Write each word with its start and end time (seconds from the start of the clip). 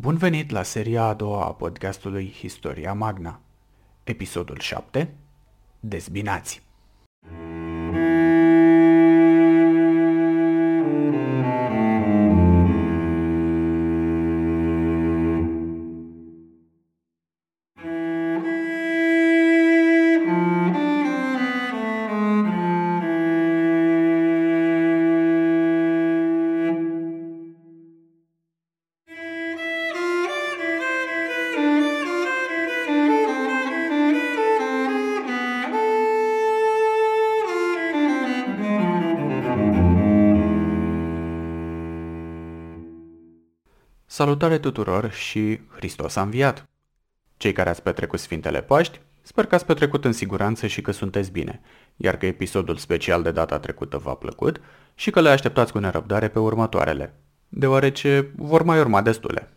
Bun 0.00 0.16
venit 0.16 0.50
la 0.50 0.62
seria 0.62 1.02
a 1.02 1.14
doua 1.14 1.44
a 1.44 1.52
podcastului 1.52 2.30
Historia 2.30 2.92
Magna. 2.92 3.40
Episodul 4.04 4.58
7. 4.58 5.14
Dezbinați. 5.80 6.69
Salutare 44.20 44.58
tuturor 44.58 45.10
și 45.10 45.60
Hristos 45.76 46.16
a 46.16 46.22
înviat! 46.22 46.68
Cei 47.36 47.52
care 47.52 47.68
ați 47.68 47.82
petrecut 47.82 48.18
Sfintele 48.18 48.62
Paști, 48.62 49.00
sper 49.22 49.46
că 49.46 49.54
ați 49.54 49.66
petrecut 49.66 50.04
în 50.04 50.12
siguranță 50.12 50.66
și 50.66 50.80
că 50.80 50.90
sunteți 50.90 51.30
bine, 51.30 51.60
iar 51.96 52.16
că 52.16 52.26
episodul 52.26 52.76
special 52.76 53.22
de 53.22 53.30
data 53.30 53.58
trecută 53.58 53.98
v-a 53.98 54.14
plăcut 54.14 54.60
și 54.94 55.10
că 55.10 55.20
le 55.20 55.28
așteptați 55.28 55.72
cu 55.72 55.78
nerăbdare 55.78 56.28
pe 56.28 56.38
următoarele, 56.38 57.14
deoarece 57.48 58.32
vor 58.36 58.62
mai 58.62 58.78
urma 58.80 59.02
destule. 59.02 59.48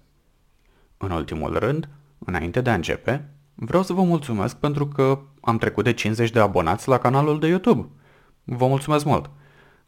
În 0.98 1.12
ultimul 1.12 1.60
rând, 1.60 1.90
înainte 2.20 2.62
de 2.62 2.70
a 2.70 2.74
începe, 2.74 3.30
vreau 3.56 3.84
să 3.84 3.94
vă 3.94 4.02
mulțumesc 4.02 4.56
pentru 4.56 4.88
că 4.88 5.20
am 5.42 5.58
trecut 5.58 5.84
de 5.84 5.94
50 5.94 6.30
de 6.30 6.40
abonați 6.40 6.88
la 6.88 6.98
canalul 6.98 7.40
de 7.40 7.48
YouTube. 7.48 7.90
Vă 8.44 8.68
mulțumesc 8.68 9.06
mult! 9.06 9.30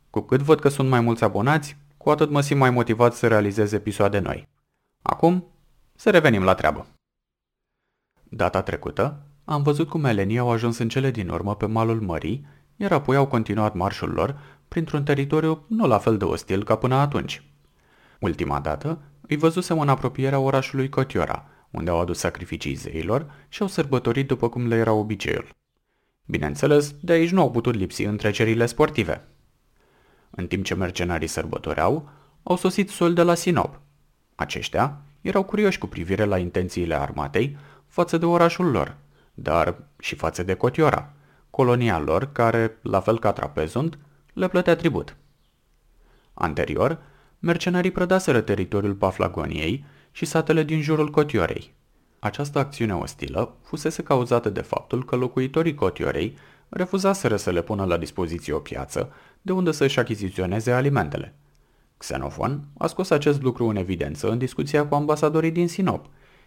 Cu 0.09 0.21
cât 0.21 0.41
văd 0.41 0.59
că 0.59 0.69
sunt 0.69 0.89
mai 0.89 0.99
mulți 0.99 1.23
abonați, 1.23 1.77
cu 1.97 2.09
atât 2.09 2.29
mă 2.29 2.41
simt 2.41 2.59
mai 2.59 2.69
motivat 2.69 3.13
să 3.13 3.27
realizez 3.27 3.71
episoade 3.71 4.19
noi. 4.19 4.53
Acum, 5.07 5.45
să 5.95 6.09
revenim 6.09 6.43
la 6.43 6.53
treabă. 6.53 6.87
Data 8.23 8.61
trecută, 8.61 9.25
am 9.43 9.63
văzut 9.63 9.89
cum 9.89 10.05
elenii 10.05 10.37
au 10.37 10.51
ajuns 10.51 10.77
în 10.77 10.89
cele 10.89 11.11
din 11.11 11.29
urmă 11.29 11.55
pe 11.55 11.65
malul 11.65 12.01
mării, 12.01 12.47
iar 12.75 12.91
apoi 12.91 13.15
au 13.15 13.27
continuat 13.27 13.73
marșul 13.73 14.09
lor 14.09 14.39
printr-un 14.67 15.03
teritoriu 15.03 15.65
nu 15.67 15.87
la 15.87 15.97
fel 15.97 16.17
de 16.17 16.23
ostil 16.23 16.63
ca 16.63 16.75
până 16.75 16.95
atunci. 16.95 17.43
Ultima 18.19 18.59
dată, 18.59 19.01
îi 19.21 19.35
văzusem 19.35 19.79
în 19.79 19.89
apropierea 19.89 20.39
orașului 20.39 20.89
Cotiora, 20.89 21.45
unde 21.71 21.89
au 21.89 21.99
adus 21.99 22.19
sacrificii 22.19 22.73
zeilor 22.73 23.31
și 23.49 23.61
au 23.61 23.67
sărbătorit 23.67 24.27
după 24.27 24.49
cum 24.49 24.67
le 24.67 24.75
era 24.75 24.91
obiceiul. 24.91 25.49
Bineînțeles, 26.25 26.95
de 27.01 27.11
aici 27.11 27.31
nu 27.31 27.41
au 27.41 27.51
putut 27.51 27.75
lipsi 27.75 28.03
întrecerile 28.03 28.65
sportive. 28.65 29.27
În 30.29 30.47
timp 30.47 30.63
ce 30.65 30.75
mercenarii 30.75 31.27
sărbătoreau, 31.27 32.09
au 32.43 32.55
sosit 32.55 32.89
sol 32.89 33.13
de 33.13 33.21
la 33.21 33.33
Sinop, 33.33 33.83
aceștia 34.35 35.01
erau 35.21 35.43
curioși 35.43 35.77
cu 35.77 35.87
privire 35.87 36.23
la 36.23 36.37
intențiile 36.37 36.95
armatei 36.95 37.57
față 37.87 38.17
de 38.17 38.25
orașul 38.25 38.71
lor, 38.71 38.95
dar 39.33 39.75
și 39.99 40.15
față 40.15 40.43
de 40.43 40.53
Cotiora, 40.53 41.13
colonia 41.49 41.99
lor 41.99 42.31
care, 42.31 42.77
la 42.81 42.99
fel 42.99 43.19
ca 43.19 43.33
Trapezund, 43.33 43.97
le 44.33 44.47
plătea 44.47 44.75
tribut. 44.75 45.15
Anterior, 46.33 47.01
mercenarii 47.39 47.91
prădaseră 47.91 48.41
teritoriul 48.41 48.93
Paflagoniei 48.93 49.85
și 50.11 50.25
satele 50.25 50.63
din 50.63 50.81
jurul 50.81 51.09
Cotiorei. 51.09 51.73
Această 52.19 52.59
acțiune 52.59 52.93
ostilă 52.93 53.55
fusese 53.63 54.03
cauzată 54.03 54.49
de 54.49 54.61
faptul 54.61 55.05
că 55.05 55.15
locuitorii 55.15 55.75
Cotiorei 55.75 56.37
refuzaseră 56.69 57.35
să 57.35 57.51
le 57.51 57.61
pună 57.61 57.85
la 57.85 57.97
dispoziție 57.97 58.53
o 58.53 58.59
piață 58.59 59.13
de 59.41 59.51
unde 59.51 59.71
să-și 59.71 59.99
achiziționeze 59.99 60.71
alimentele– 60.71 61.35
Xenofon 62.05 62.67
a 62.77 62.87
scos 62.87 63.09
acest 63.09 63.41
lucru 63.41 63.65
în 63.65 63.75
evidență 63.75 64.29
în 64.29 64.37
discuția 64.37 64.87
cu 64.87 64.95
ambasadorii 64.95 65.51
din 65.51 65.67
Sinop, 65.67 66.05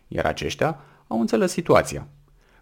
iar 0.09 0.25
aceștia 0.25 0.81
au 1.07 1.21
înțeles 1.21 1.51
situația. 1.53 2.09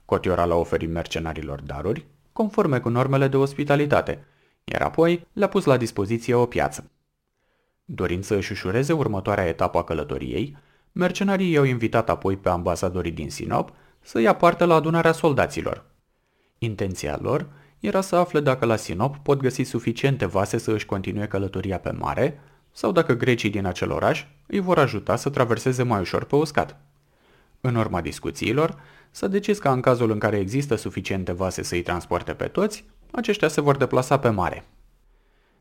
Cotiora 0.04 0.44
le-a 0.44 0.56
oferit 0.56 0.90
mercenarilor 0.90 1.60
daruri, 1.60 2.06
conforme 2.32 2.78
cu 2.78 2.88
normele 2.88 3.28
de 3.28 3.36
ospitalitate, 3.36 4.24
iar 4.64 4.82
apoi 4.82 5.26
le-a 5.32 5.48
pus 5.48 5.64
la 5.64 5.76
dispoziție 5.76 6.34
o 6.34 6.46
piață. 6.46 6.90
Dorind 7.84 8.24
să 8.24 8.34
își 8.34 8.52
ușureze 8.52 8.92
următoarea 8.92 9.46
etapă 9.46 9.78
a 9.78 9.84
călătoriei, 9.84 10.56
mercenarii 10.92 11.50
i-au 11.50 11.64
invitat 11.64 12.10
apoi 12.10 12.36
pe 12.36 12.48
ambasadorii 12.48 13.12
din 13.12 13.30
Sinop 13.30 13.72
să 14.00 14.20
ia 14.20 14.34
parte 14.34 14.64
la 14.64 14.74
adunarea 14.74 15.12
soldaților. 15.12 15.84
Intenția 16.58 17.18
lor 17.20 17.48
era 17.78 18.00
să 18.00 18.16
afle 18.16 18.40
dacă 18.40 18.64
la 18.64 18.76
Sinop 18.76 19.16
pot 19.16 19.40
găsi 19.40 19.62
suficiente 19.62 20.26
vase 20.26 20.58
să 20.58 20.72
își 20.72 20.86
continue 20.86 21.26
călătoria 21.26 21.78
pe 21.78 21.90
mare, 21.90 22.40
sau 22.76 22.92
dacă 22.92 23.12
grecii 23.12 23.50
din 23.50 23.66
acel 23.66 23.90
oraș 23.90 24.24
îi 24.46 24.60
vor 24.60 24.78
ajuta 24.78 25.16
să 25.16 25.30
traverseze 25.30 25.82
mai 25.82 26.00
ușor 26.00 26.24
pe 26.24 26.36
uscat. 26.36 26.80
În 27.60 27.74
urma 27.74 28.00
discuțiilor, 28.00 28.80
s-a 29.10 29.26
decis 29.26 29.58
că 29.58 29.68
în 29.68 29.80
cazul 29.80 30.10
în 30.10 30.18
care 30.18 30.38
există 30.38 30.74
suficiente 30.74 31.32
vase 31.32 31.62
să 31.62 31.74
îi 31.74 31.82
transporte 31.82 32.32
pe 32.32 32.46
toți, 32.46 32.84
aceștia 33.10 33.48
se 33.48 33.60
vor 33.60 33.76
deplasa 33.76 34.18
pe 34.18 34.28
mare. 34.28 34.64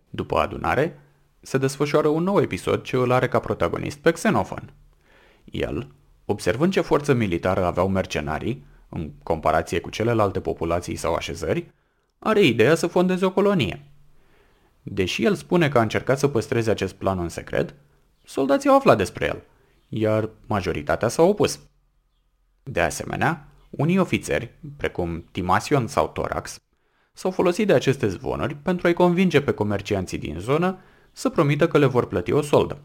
După 0.10 0.38
adunare, 0.38 1.00
se 1.42 1.58
desfășoară 1.58 2.08
un 2.08 2.24
nou 2.24 2.42
episod 2.42 2.82
ce 2.82 2.96
îl 2.96 3.12
are 3.12 3.28
ca 3.28 3.40
protagonist 3.40 3.98
pe 3.98 4.12
Xenofon. 4.12 4.74
El, 5.44 5.92
observând 6.26 6.72
ce 6.72 6.82
forță 6.82 7.14
militară 7.14 7.66
aveau 7.66 7.88
mercenarii, 7.88 8.66
în 8.90 9.12
comparație 9.24 9.80
cu 9.80 9.90
celelalte 9.90 10.40
populații 10.40 10.96
sau 10.96 11.14
așezări, 11.14 11.74
are 12.20 12.42
ideea 12.42 12.76
să 12.76 12.88
fondeze 12.88 13.26
o 13.26 13.32
colonie– 13.32 13.82
Deși 14.88 15.24
el 15.24 15.36
spune 15.36 15.70
că 15.70 15.78
a 15.78 15.82
încercat 15.82 16.20
să 16.20 16.28
păstreze 16.28 16.70
acest 16.70 16.94
plan 16.94 17.20
în 17.20 17.30
secret, 17.30 17.76
soldații 18.24 18.70
au 18.70 18.76
aflat 18.76 18.98
despre 18.98 19.26
el, 19.26 19.44
iar 19.90 20.30
majoritatea 20.48 21.08
s-au 21.08 21.30
opus. 21.30 21.60
De 22.64 22.82
asemenea, 22.82 23.48
unii 23.70 23.98
ofițeri, 23.98 24.60
precum 24.78 25.26
Timasion 25.32 25.88
sau 25.88 26.08
Torax, 26.08 26.60
s-au 27.14 27.32
folosit 27.32 27.68
de 27.68 27.74
aceste 27.74 28.08
zvonuri 28.08 28.56
pentru 28.56 28.88
a-i 28.88 28.94
convinge 28.94 29.42
pe 29.42 29.52
comercianții 29.52 30.18
din 30.18 30.40
zonă 30.40 30.80
să 31.12 31.30
promită 31.30 31.68
că 31.68 31.78
le 31.78 31.86
vor 31.86 32.08
plăti 32.08 32.32
o 32.32 32.42
soldă. 32.42 32.82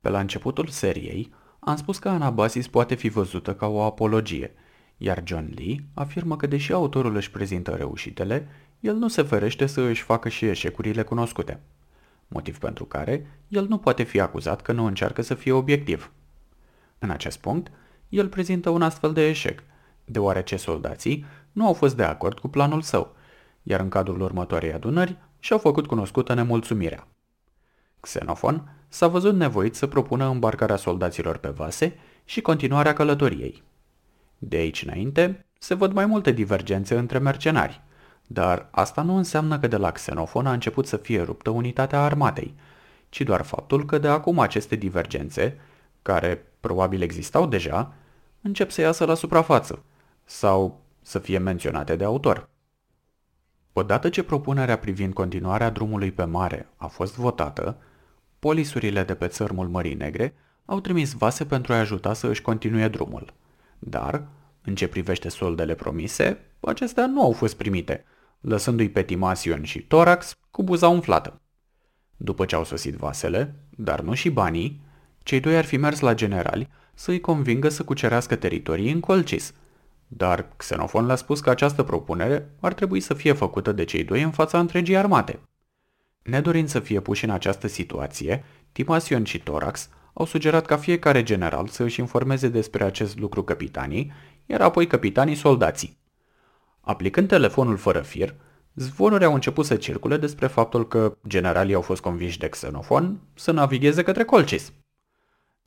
Pe 0.00 0.08
la 0.08 0.20
începutul 0.20 0.66
seriei, 0.66 1.32
am 1.58 1.76
spus 1.76 1.98
că 1.98 2.08
Anabasis 2.08 2.68
poate 2.68 2.94
fi 2.94 3.08
văzută 3.08 3.54
ca 3.54 3.66
o 3.66 3.82
apologie, 3.82 4.54
iar 4.96 5.22
John 5.24 5.52
Lee 5.54 5.84
afirmă 5.94 6.36
că 6.36 6.46
deși 6.46 6.72
autorul 6.72 7.16
își 7.16 7.30
prezintă 7.30 7.70
reușitele, 7.70 8.48
el 8.80 8.94
nu 8.94 9.08
se 9.08 9.22
ferește 9.22 9.66
să 9.66 9.80
își 9.80 10.02
facă 10.02 10.28
și 10.28 10.46
eșecurile 10.46 11.02
cunoscute. 11.02 11.60
Motiv 12.28 12.58
pentru 12.58 12.84
care 12.84 13.40
el 13.48 13.66
nu 13.68 13.78
poate 13.78 14.02
fi 14.02 14.20
acuzat 14.20 14.62
că 14.62 14.72
nu 14.72 14.84
încearcă 14.84 15.22
să 15.22 15.34
fie 15.34 15.52
obiectiv. 15.52 16.12
În 16.98 17.10
acest 17.10 17.38
punct, 17.38 17.70
el 18.08 18.28
prezintă 18.28 18.70
un 18.70 18.82
astfel 18.82 19.12
de 19.12 19.28
eșec, 19.28 19.62
deoarece 20.04 20.56
soldații 20.56 21.24
nu 21.52 21.66
au 21.66 21.72
fost 21.72 21.96
de 21.96 22.02
acord 22.02 22.38
cu 22.38 22.48
planul 22.48 22.82
său, 22.82 23.16
iar 23.62 23.80
în 23.80 23.88
cadrul 23.88 24.20
următoarei 24.20 24.72
adunări 24.72 25.16
și-au 25.38 25.58
făcut 25.58 25.86
cunoscută 25.86 26.34
nemulțumirea. 26.34 27.08
Xenofon 28.00 28.76
s-a 28.88 29.06
văzut 29.06 29.34
nevoit 29.34 29.74
să 29.74 29.86
propună 29.86 30.28
îmbarcarea 30.28 30.76
soldaților 30.76 31.36
pe 31.36 31.48
vase 31.48 31.98
și 32.24 32.40
continuarea 32.40 32.92
călătoriei. 32.92 33.62
De 34.38 34.56
aici 34.56 34.82
înainte 34.82 35.46
se 35.58 35.74
văd 35.74 35.92
mai 35.92 36.06
multe 36.06 36.30
divergențe 36.30 36.98
între 36.98 37.18
mercenari– 37.18 37.80
dar 38.30 38.68
asta 38.70 39.02
nu 39.02 39.16
înseamnă 39.16 39.58
că 39.58 39.66
de 39.66 39.76
la 39.76 39.90
Xenofon 39.90 40.46
a 40.46 40.52
început 40.52 40.86
să 40.86 40.96
fie 40.96 41.22
ruptă 41.22 41.50
unitatea 41.50 42.02
armatei, 42.02 42.54
ci 43.08 43.20
doar 43.20 43.42
faptul 43.42 43.84
că 43.84 43.98
de 43.98 44.08
acum 44.08 44.38
aceste 44.38 44.76
divergențe, 44.76 45.58
care 46.02 46.46
probabil 46.60 47.02
existau 47.02 47.46
deja, 47.46 47.94
încep 48.40 48.70
să 48.70 48.80
iasă 48.80 49.04
la 49.04 49.14
suprafață 49.14 49.82
sau 50.24 50.80
să 51.02 51.18
fie 51.18 51.38
menționate 51.38 51.96
de 51.96 52.04
autor. 52.04 52.48
Odată 53.72 54.08
ce 54.08 54.22
propunerea 54.22 54.78
privind 54.78 55.12
continuarea 55.12 55.70
drumului 55.70 56.12
pe 56.12 56.24
mare 56.24 56.68
a 56.76 56.86
fost 56.86 57.16
votată, 57.16 57.76
polisurile 58.38 59.02
de 59.02 59.14
pe 59.14 59.26
țărmul 59.26 59.68
Mării 59.68 59.94
Negre 59.94 60.34
au 60.64 60.80
trimis 60.80 61.12
vase 61.12 61.44
pentru 61.44 61.72
a 61.72 61.78
ajuta 61.78 62.12
să 62.12 62.26
își 62.26 62.42
continue 62.42 62.88
drumul. 62.88 63.32
Dar, 63.78 64.26
în 64.62 64.74
ce 64.74 64.88
privește 64.88 65.28
soldele 65.28 65.74
promise, 65.74 66.38
acestea 66.60 67.06
nu 67.06 67.22
au 67.22 67.32
fost 67.32 67.56
primite– 67.56 68.04
lăsându-i 68.40 68.88
pe 68.88 69.02
Timasion 69.02 69.62
și 69.62 69.82
Torax 69.82 70.34
cu 70.50 70.62
buza 70.62 70.88
umflată. 70.88 71.40
După 72.16 72.44
ce 72.44 72.54
au 72.54 72.64
sosit 72.64 72.94
vasele, 72.94 73.54
dar 73.70 74.00
nu 74.00 74.14
și 74.14 74.30
banii, 74.30 74.80
cei 75.22 75.40
doi 75.40 75.56
ar 75.56 75.64
fi 75.64 75.76
mers 75.76 76.00
la 76.00 76.14
generali 76.14 76.68
să 76.94 77.10
îi 77.10 77.20
convingă 77.20 77.68
să 77.68 77.84
cucerească 77.84 78.36
teritorii 78.36 78.92
în 78.92 79.00
Colcis, 79.00 79.54
dar 80.06 80.48
Xenofon 80.56 81.06
le-a 81.06 81.16
spus 81.16 81.40
că 81.40 81.50
această 81.50 81.82
propunere 81.82 82.54
ar 82.60 82.74
trebui 82.74 83.00
să 83.00 83.14
fie 83.14 83.32
făcută 83.32 83.72
de 83.72 83.84
cei 83.84 84.04
doi 84.04 84.22
în 84.22 84.30
fața 84.30 84.58
întregii 84.58 84.96
armate. 84.96 85.40
Nedorind 86.22 86.68
să 86.68 86.80
fie 86.80 87.00
puși 87.00 87.24
în 87.24 87.30
această 87.30 87.66
situație, 87.66 88.44
Timasion 88.72 89.24
și 89.24 89.38
Torax 89.38 89.88
au 90.12 90.24
sugerat 90.24 90.66
ca 90.66 90.76
fiecare 90.76 91.22
general 91.22 91.66
să 91.66 91.82
își 91.82 92.00
informeze 92.00 92.48
despre 92.48 92.84
acest 92.84 93.18
lucru 93.18 93.42
capitanii, 93.42 94.12
iar 94.46 94.60
apoi 94.60 94.86
capitanii 94.86 95.34
soldații. 95.34 95.97
Aplicând 96.88 97.28
telefonul 97.28 97.76
fără 97.76 98.00
fir, 98.00 98.34
zvonuri 98.74 99.24
au 99.24 99.34
început 99.34 99.64
să 99.64 99.76
circule 99.76 100.16
despre 100.16 100.46
faptul 100.46 100.88
că 100.88 101.16
generalii 101.26 101.74
au 101.74 101.80
fost 101.80 102.00
convinși 102.00 102.38
de 102.38 102.48
Xenofon 102.48 103.20
să 103.34 103.50
navigheze 103.50 104.02
către 104.02 104.24
Colcis. 104.24 104.72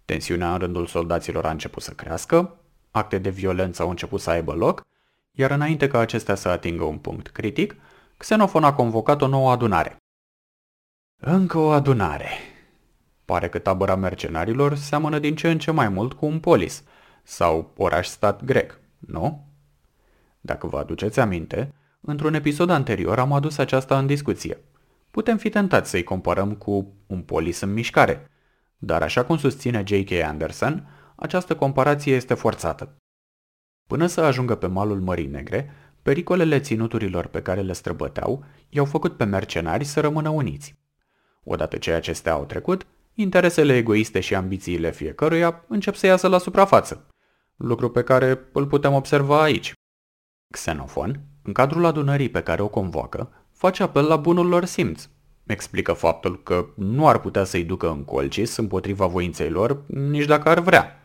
Tensiunea 0.06 0.52
în 0.52 0.58
rândul 0.58 0.86
soldaților 0.86 1.46
a 1.46 1.50
început 1.50 1.84
să 1.84 1.92
crească, 1.92 2.58
acte 2.92 3.18
de 3.18 3.30
violență 3.30 3.82
au 3.82 3.90
început 3.90 4.22
să 4.22 4.30
aibă 4.30 4.54
loc, 4.54 4.82
iar 5.32 5.52
înainte 5.52 5.88
ca 5.88 6.00
acestea 6.00 6.36
să 6.36 6.50
atingă 6.50 6.84
un 6.84 6.98
punct 6.98 7.28
critic, 7.28 7.76
Xenofon 8.18 8.64
a 8.64 8.74
convocat 8.74 9.22
o 9.22 9.28
nouă 9.28 9.52
adunare. 9.52 9.98
Încă 11.18 11.58
o 11.58 11.70
adunare. 11.70 12.30
Pare 13.26 13.50
că 13.50 13.60
tabăra 13.60 13.96
mercenarilor 13.96 14.76
seamănă 14.76 15.20
din 15.20 15.36
ce 15.36 15.50
în 15.50 15.60
ce 15.60 15.72
mai 15.72 15.90
mult 15.90 16.14
cu 16.14 16.26
un 16.26 16.40
polis 16.40 16.84
sau 17.24 17.74
oraș-stat 17.78 18.44
grec, 18.44 18.80
nu? 19.00 19.51
Dacă 20.42 20.68
vă 20.68 20.78
aduceți 20.78 21.20
aminte, 21.20 21.74
într-un 22.02 22.34
episod 22.34 22.70
anterior 22.70 23.20
am 23.20 23.34
adus 23.34 23.58
aceasta 23.58 23.98
în 23.98 24.06
discuție. 24.06 24.58
Putem 25.12 25.38
fi 25.38 25.50
tentați 25.50 25.90
să-i 25.90 26.04
comparăm 26.04 26.54
cu 26.54 26.94
un 27.08 27.22
polis 27.22 27.60
în 27.60 27.74
mișcare, 27.74 28.30
dar 28.78 29.02
așa 29.02 29.26
cum 29.26 29.38
susține 29.38 29.84
J.K. 29.86 30.12
Anderson, 30.12 30.88
această 31.16 31.56
comparație 31.56 32.16
este 32.16 32.34
forțată. 32.34 32.96
Până 33.88 34.06
să 34.06 34.22
ajungă 34.22 34.56
pe 34.56 34.68
malul 34.68 35.00
Mării 35.00 35.28
Negre, 35.28 35.72
pericolele 36.02 36.60
ținuturilor 36.60 37.28
pe 37.28 37.42
care 37.42 37.62
le 37.62 37.74
străbăteau 37.74 38.44
i-au 38.70 38.86
făcut 38.86 39.18
pe 39.18 39.24
mercenari 39.24 39.84
să 39.84 40.00
rămână 40.00 40.30
uniți. 40.30 40.80
Odată 41.44 41.78
ce 41.78 41.92
acestea 41.92 42.34
au 42.34 42.46
trecut, 42.46 42.86
interesele 43.14 43.76
egoiste 43.76 44.20
și 44.20 44.36
ambițiile 44.36 44.92
fiecăruia 44.92 45.64
încep 45.68 45.96
să 45.96 46.06
iasă 46.06 46.28
la 46.28 46.38
suprafață, 46.38 47.08
lucru 47.56 47.90
pe 47.90 48.04
care 48.04 48.40
îl 48.54 48.68
putem 48.68 48.94
observa 48.94 49.42
aici. 49.42 49.74
Xenofon, 50.52 51.20
în 51.42 51.54
cadrul 51.54 51.86
adunării 51.86 52.30
pe 52.30 52.42
care 52.42 52.62
o 52.62 52.68
convoacă, 52.68 53.30
face 53.52 53.84
apel 53.84 54.06
la 54.06 54.16
bunul 54.16 54.48
lor 54.48 54.66
simț. 54.66 55.08
Explică 55.46 55.94
faptul 55.94 56.44
că 56.44 56.66
nu 56.76 57.08
ar 57.08 57.20
putea 57.20 57.44
să-i 57.44 57.64
ducă 57.64 57.90
în 57.90 58.04
colcis 58.04 58.56
împotriva 58.56 59.06
voinței 59.06 59.50
lor, 59.50 59.82
nici 59.88 60.26
dacă 60.26 60.50
ar 60.50 60.60
vrea. 60.60 61.00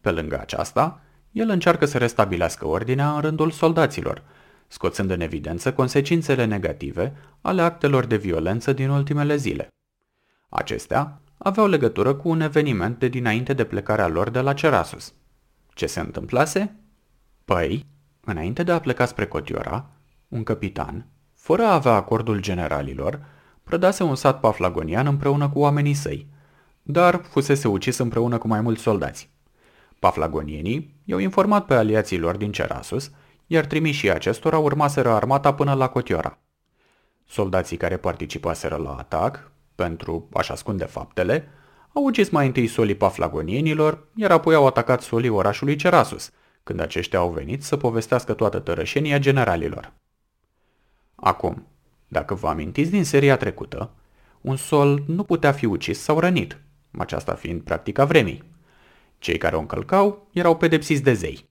Pe 0.00 0.10
lângă 0.10 0.40
aceasta, 0.40 1.00
el 1.32 1.48
încearcă 1.48 1.84
să 1.86 1.98
restabilească 1.98 2.66
ordinea 2.66 3.14
în 3.14 3.20
rândul 3.20 3.50
soldaților, 3.50 4.22
scoțând 4.68 5.10
în 5.10 5.20
evidență 5.20 5.72
consecințele 5.72 6.44
negative 6.44 7.16
ale 7.40 7.62
actelor 7.62 8.04
de 8.04 8.16
violență 8.16 8.72
din 8.72 8.88
ultimele 8.88 9.36
zile. 9.36 9.68
Acestea 10.48 11.20
aveau 11.38 11.66
legătură 11.66 12.14
cu 12.14 12.28
un 12.28 12.40
eveniment 12.40 12.98
de 12.98 13.08
dinainte 13.08 13.52
de 13.52 13.64
plecarea 13.64 14.08
lor 14.08 14.30
de 14.30 14.40
la 14.40 14.52
Cerasus. 14.52 15.14
Ce 15.74 15.86
se 15.86 16.00
întâmplase? 16.00 16.76
Păi, 17.44 17.86
înainte 18.24 18.62
de 18.62 18.72
a 18.72 18.80
pleca 18.80 19.04
spre 19.04 19.26
Cotiora, 19.26 19.86
un 20.28 20.42
capitan, 20.42 21.06
fără 21.32 21.62
a 21.62 21.74
avea 21.74 21.92
acordul 21.92 22.40
generalilor, 22.40 23.20
prădase 23.64 24.02
un 24.02 24.14
sat 24.14 24.40
paflagonian 24.40 25.06
împreună 25.06 25.48
cu 25.48 25.58
oamenii 25.58 25.94
săi, 25.94 26.28
dar 26.82 27.20
fusese 27.22 27.68
ucis 27.68 27.98
împreună 27.98 28.38
cu 28.38 28.48
mai 28.48 28.60
mulți 28.60 28.82
soldați. 28.82 29.30
Paflagonienii 29.98 30.94
i-au 31.04 31.18
informat 31.18 31.64
pe 31.66 31.74
aliații 31.74 32.18
lor 32.18 32.36
din 32.36 32.52
Cerasus, 32.52 33.10
iar 33.46 33.64
trimișii 33.64 34.12
acestora 34.12 34.58
urmaseră 34.58 35.10
armata 35.10 35.54
până 35.54 35.74
la 35.74 35.88
Cotiora. 35.88 36.38
Soldații 37.26 37.76
care 37.76 37.96
participaseră 37.96 38.76
la 38.76 38.94
atac, 38.94 39.52
pentru 39.74 40.28
a-și 40.32 40.52
ascunde 40.52 40.84
faptele, 40.84 41.48
au 41.92 42.04
ucis 42.04 42.28
mai 42.28 42.46
întâi 42.46 42.66
solii 42.66 42.94
paflagonienilor, 42.94 44.08
iar 44.14 44.30
apoi 44.30 44.54
au 44.54 44.66
atacat 44.66 45.02
solii 45.02 45.28
orașului 45.28 45.76
Cerasus, 45.76 46.30
când 46.64 46.80
aceștia 46.80 47.18
au 47.18 47.30
venit 47.30 47.62
să 47.62 47.76
povestească 47.76 48.32
toată 48.32 48.58
tărășenia 48.58 49.18
generalilor. 49.18 49.92
Acum, 51.14 51.66
dacă 52.08 52.34
vă 52.34 52.48
amintiți 52.48 52.90
din 52.90 53.04
seria 53.04 53.36
trecută, 53.36 53.90
un 54.40 54.56
sol 54.56 55.04
nu 55.06 55.24
putea 55.24 55.52
fi 55.52 55.66
ucis 55.66 56.00
sau 56.00 56.18
rănit, 56.18 56.60
aceasta 56.98 57.34
fiind 57.34 57.62
practica 57.62 58.04
vremii. 58.04 58.42
Cei 59.18 59.38
care 59.38 59.56
o 59.56 59.58
încălcau 59.58 60.28
erau 60.32 60.56
pedepsiți 60.56 61.02
de 61.02 61.12
zei. 61.12 61.48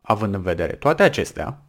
Având 0.00 0.34
în 0.34 0.42
vedere 0.42 0.72
toate 0.72 1.02
acestea, 1.02 1.62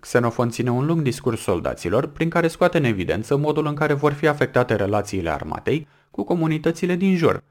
Xenofon 0.00 0.50
ține 0.50 0.70
un 0.70 0.86
lung 0.86 1.02
discurs 1.02 1.40
soldaților 1.40 2.06
prin 2.06 2.28
care 2.28 2.48
scoate 2.48 2.78
în 2.78 2.84
evidență 2.84 3.36
modul 3.36 3.66
în 3.66 3.74
care 3.74 3.92
vor 3.92 4.12
fi 4.12 4.26
afectate 4.26 4.74
relațiile 4.74 5.30
armatei 5.30 5.88
cu 6.10 6.24
comunitățile 6.24 6.94
din 6.94 7.16
jur, 7.16 7.42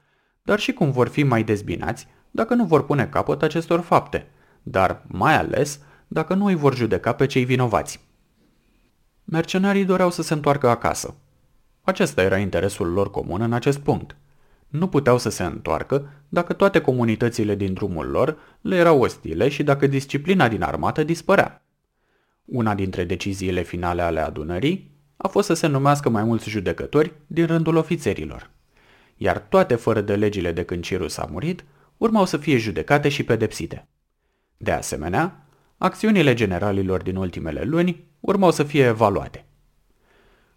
dar 0.42 0.58
și 0.58 0.72
cum 0.72 0.90
vor 0.90 1.08
fi 1.08 1.22
mai 1.22 1.42
dezbinați 1.42 2.06
dacă 2.30 2.54
nu 2.54 2.64
vor 2.64 2.84
pune 2.84 3.06
capăt 3.06 3.42
acestor 3.42 3.80
fapte, 3.80 4.26
dar 4.62 5.02
mai 5.06 5.36
ales 5.36 5.80
dacă 6.08 6.34
nu 6.34 6.44
îi 6.44 6.54
vor 6.54 6.74
judeca 6.74 7.12
pe 7.12 7.26
cei 7.26 7.44
vinovați. 7.44 8.00
Mercenarii 9.24 9.84
doreau 9.84 10.10
să 10.10 10.22
se 10.22 10.34
întoarcă 10.34 10.68
acasă. 10.68 11.14
Acesta 11.80 12.22
era 12.22 12.38
interesul 12.38 12.92
lor 12.92 13.10
comun 13.10 13.40
în 13.40 13.52
acest 13.52 13.78
punct. 13.78 14.16
Nu 14.68 14.88
puteau 14.88 15.18
să 15.18 15.28
se 15.28 15.42
întoarcă 15.42 16.10
dacă 16.28 16.52
toate 16.52 16.80
comunitățile 16.80 17.54
din 17.54 17.72
drumul 17.72 18.06
lor 18.06 18.38
le 18.60 18.76
erau 18.76 19.00
ostile 19.00 19.48
și 19.48 19.62
dacă 19.62 19.86
disciplina 19.86 20.48
din 20.48 20.62
armată 20.62 21.04
dispărea. 21.04 21.64
Una 22.44 22.74
dintre 22.74 23.04
deciziile 23.04 23.62
finale 23.62 24.02
ale 24.02 24.20
adunării 24.20 24.90
a 25.16 25.28
fost 25.28 25.46
să 25.46 25.54
se 25.54 25.66
numească 25.66 26.08
mai 26.08 26.24
mulți 26.24 26.48
judecători 26.48 27.12
din 27.26 27.46
rândul 27.46 27.76
ofițerilor. 27.76 28.50
Iar 29.16 29.38
toate 29.38 29.74
fără 29.74 30.00
de 30.00 30.14
legile 30.16 30.52
de 30.52 30.64
când 30.64 30.82
Cirus 30.82 31.16
a 31.16 31.28
murit 31.30 31.64
urmau 31.96 32.24
să 32.24 32.36
fie 32.36 32.56
judecate 32.56 33.08
și 33.08 33.24
pedepsite. 33.24 33.88
De 34.62 34.72
asemenea, 34.72 35.46
acțiunile 35.78 36.34
generalilor 36.34 37.02
din 37.02 37.16
ultimele 37.16 37.62
luni 37.62 38.04
urmau 38.20 38.50
să 38.50 38.62
fie 38.62 38.84
evaluate. 38.84 39.44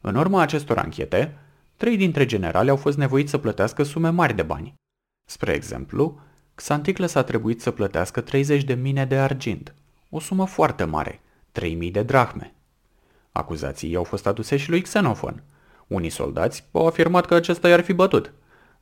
În 0.01 0.15
urma 0.15 0.41
acestor 0.41 0.77
anchete, 0.77 1.37
trei 1.77 1.97
dintre 1.97 2.25
generali 2.25 2.69
au 2.69 2.75
fost 2.75 2.97
nevoiți 2.97 3.29
să 3.29 3.37
plătească 3.37 3.83
sume 3.83 4.09
mari 4.09 4.33
de 4.33 4.41
bani. 4.41 4.73
Spre 5.29 5.53
exemplu, 5.53 6.19
Xanticles 6.55 7.15
a 7.15 7.23
trebuit 7.23 7.61
să 7.61 7.71
plătească 7.71 8.21
30 8.21 8.63
de 8.63 8.73
mine 8.73 9.05
de 9.05 9.15
argint, 9.15 9.73
o 10.09 10.19
sumă 10.19 10.45
foarte 10.45 10.83
mare, 10.83 11.21
3000 11.51 11.91
de 11.91 12.03
drahme. 12.03 12.53
Acuzații 13.31 13.95
au 13.95 14.03
fost 14.03 14.27
aduse 14.27 14.57
și 14.57 14.69
lui 14.69 14.81
Xenofon. 14.81 15.43
Unii 15.87 16.09
soldați 16.09 16.65
au 16.71 16.87
afirmat 16.87 17.25
că 17.25 17.33
acesta 17.33 17.69
i-ar 17.69 17.81
fi 17.81 17.93
bătut, 17.93 18.33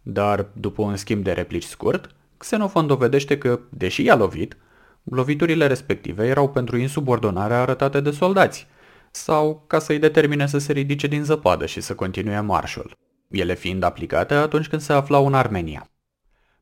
dar 0.02 0.48
după 0.54 0.81
un 0.81 0.96
schimb 0.96 1.24
de 1.24 1.31
replici 1.31 1.64
scurt, 1.64 2.16
Xenofon 2.38 2.88
dovedește 2.88 3.38
că, 3.38 3.60
deși 3.70 4.04
i-a 4.04 4.16
lovit, 4.16 4.58
loviturile 5.03 5.67
respective 5.67 6.27
erau 6.27 6.50
pentru 6.50 6.77
insubordonarea 6.77 7.62
arătate 7.62 8.00
de 8.00 8.12
soldați, 8.12 8.67
sau 9.12 9.63
ca 9.67 9.79
să-i 9.79 10.00
determine 10.00 10.48
să 10.48 10.57
se 10.57 10.72
ridice 10.72 11.07
din 11.07 11.24
zăpadă 11.24 11.65
și 11.65 11.81
să 11.81 11.95
continue 11.95 12.39
marșul, 12.39 12.98
ele 13.29 13.55
fiind 13.55 13.83
aplicate 13.83 14.33
atunci 14.33 14.67
când 14.67 14.81
se 14.81 14.93
aflau 14.93 15.25
în 15.25 15.33
Armenia. 15.33 15.89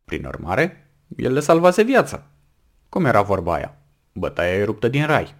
Prin 0.06 0.26
urmare, 0.26 0.92
el 1.18 1.34
le 1.34 1.40
salvase 1.40 1.84
viața. 1.84 2.28
Cum 2.90 3.06
era 3.06 3.22
vorba 3.22 3.54
aia? 3.54 3.78
Bătaia 4.14 4.54
e 4.54 4.64
ruptă 4.64 4.88
din 4.88 5.06
rai. 5.06 5.36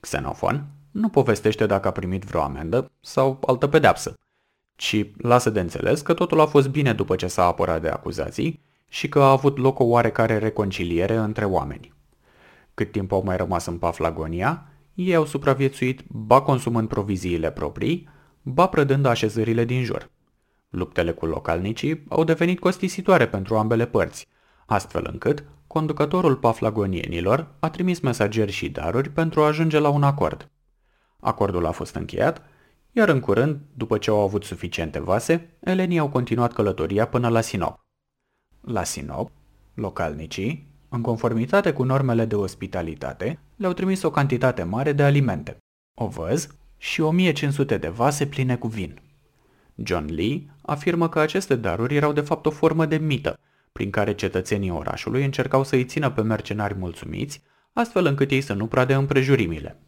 Xenofon 0.00 0.66
nu 0.90 1.08
povestește 1.08 1.66
dacă 1.66 1.88
a 1.88 1.90
primit 1.90 2.24
vreo 2.24 2.40
amendă 2.40 2.90
sau 3.00 3.40
altă 3.46 3.66
pedeapsă, 3.66 4.14
ci 4.76 5.06
lasă 5.16 5.50
de 5.50 5.60
înțeles 5.60 6.00
că 6.00 6.14
totul 6.14 6.40
a 6.40 6.46
fost 6.46 6.68
bine 6.68 6.92
după 6.92 7.16
ce 7.16 7.26
s-a 7.26 7.44
apărat 7.44 7.80
de 7.80 7.88
acuzații 7.88 8.64
și 8.88 9.08
că 9.08 9.22
a 9.22 9.30
avut 9.30 9.58
loc 9.58 9.78
o 9.78 9.84
oarecare 9.84 10.38
reconciliere 10.38 11.14
între 11.16 11.44
oameni. 11.44 11.95
Cât 12.76 12.92
timp 12.92 13.12
au 13.12 13.22
mai 13.22 13.36
rămas 13.36 13.66
în 13.66 13.78
Paflagonia, 13.78 14.66
ei 14.94 15.14
au 15.14 15.24
supraviețuit 15.24 16.00
ba 16.08 16.42
consumând 16.42 16.88
proviziile 16.88 17.50
proprii, 17.50 18.08
ba 18.42 18.66
prădând 18.66 19.06
așezările 19.06 19.64
din 19.64 19.84
jur. 19.84 20.10
Luptele 20.68 21.12
cu 21.12 21.26
localnicii 21.26 22.04
au 22.08 22.24
devenit 22.24 22.58
costisitoare 22.58 23.28
pentru 23.28 23.56
ambele 23.56 23.86
părți, 23.86 24.26
astfel 24.66 25.08
încât 25.12 25.44
conducătorul 25.66 26.36
paflagonienilor 26.36 27.54
a 27.58 27.70
trimis 27.70 28.00
mesageri 28.00 28.52
și 28.52 28.68
daruri 28.68 29.10
pentru 29.10 29.42
a 29.42 29.46
ajunge 29.46 29.78
la 29.78 29.88
un 29.88 30.02
acord. 30.02 30.50
Acordul 31.20 31.66
a 31.66 31.70
fost 31.70 31.94
încheiat, 31.94 32.42
iar 32.92 33.08
în 33.08 33.20
curând, 33.20 33.60
după 33.74 33.98
ce 33.98 34.10
au 34.10 34.20
avut 34.20 34.44
suficiente 34.44 35.00
vase, 35.00 35.56
elenii 35.60 35.98
au 35.98 36.08
continuat 36.08 36.52
călătoria 36.52 37.06
până 37.06 37.28
la 37.28 37.40
Sinop. 37.40 37.86
La 38.60 38.84
Sinop, 38.84 39.30
localnicii, 39.74 40.74
în 40.88 41.00
conformitate 41.00 41.72
cu 41.72 41.82
normele 41.82 42.24
de 42.24 42.34
ospitalitate, 42.34 43.38
le-au 43.56 43.72
trimis 43.72 44.02
o 44.02 44.10
cantitate 44.10 44.62
mare 44.62 44.92
de 44.92 45.02
alimente, 45.02 45.56
ovăz 45.94 46.48
și 46.78 47.00
1500 47.00 47.76
de 47.76 47.88
vase 47.88 48.26
pline 48.26 48.56
cu 48.56 48.68
vin. 48.68 49.00
John 49.74 50.14
Lee 50.14 50.46
afirmă 50.62 51.08
că 51.08 51.20
aceste 51.20 51.56
daruri 51.56 51.94
erau 51.94 52.12
de 52.12 52.20
fapt 52.20 52.46
o 52.46 52.50
formă 52.50 52.86
de 52.86 52.96
mită, 52.96 53.38
prin 53.72 53.90
care 53.90 54.14
cetățenii 54.14 54.70
orașului 54.70 55.24
încercau 55.24 55.64
să-i 55.64 55.84
țină 55.84 56.10
pe 56.10 56.22
mercenari 56.22 56.74
mulțumiți, 56.74 57.42
astfel 57.72 58.06
încât 58.06 58.30
ei 58.30 58.40
să 58.40 58.52
nu 58.52 58.66
prade 58.66 58.94
împrejurimile. 58.94 59.80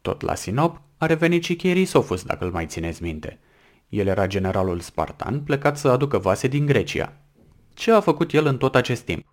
Tot 0.00 0.20
la 0.20 0.34
Sinop 0.34 0.80
a 0.96 1.06
revenit 1.06 1.44
și 1.44 1.56
Cherisofus, 1.56 2.22
dacă 2.22 2.44
îl 2.44 2.50
mai 2.50 2.66
țineți 2.66 3.02
minte. 3.02 3.38
El 3.88 4.06
era 4.06 4.26
generalul 4.26 4.80
spartan 4.80 5.40
plecat 5.40 5.78
să 5.78 5.88
aducă 5.88 6.18
vase 6.18 6.48
din 6.48 6.66
Grecia. 6.66 7.12
ce 7.74 7.92
a 7.92 8.00
făcut 8.00 8.32
el 8.32 8.46
în 8.46 8.56
tot 8.56 8.74
acest 8.74 9.02
timp. 9.02 9.26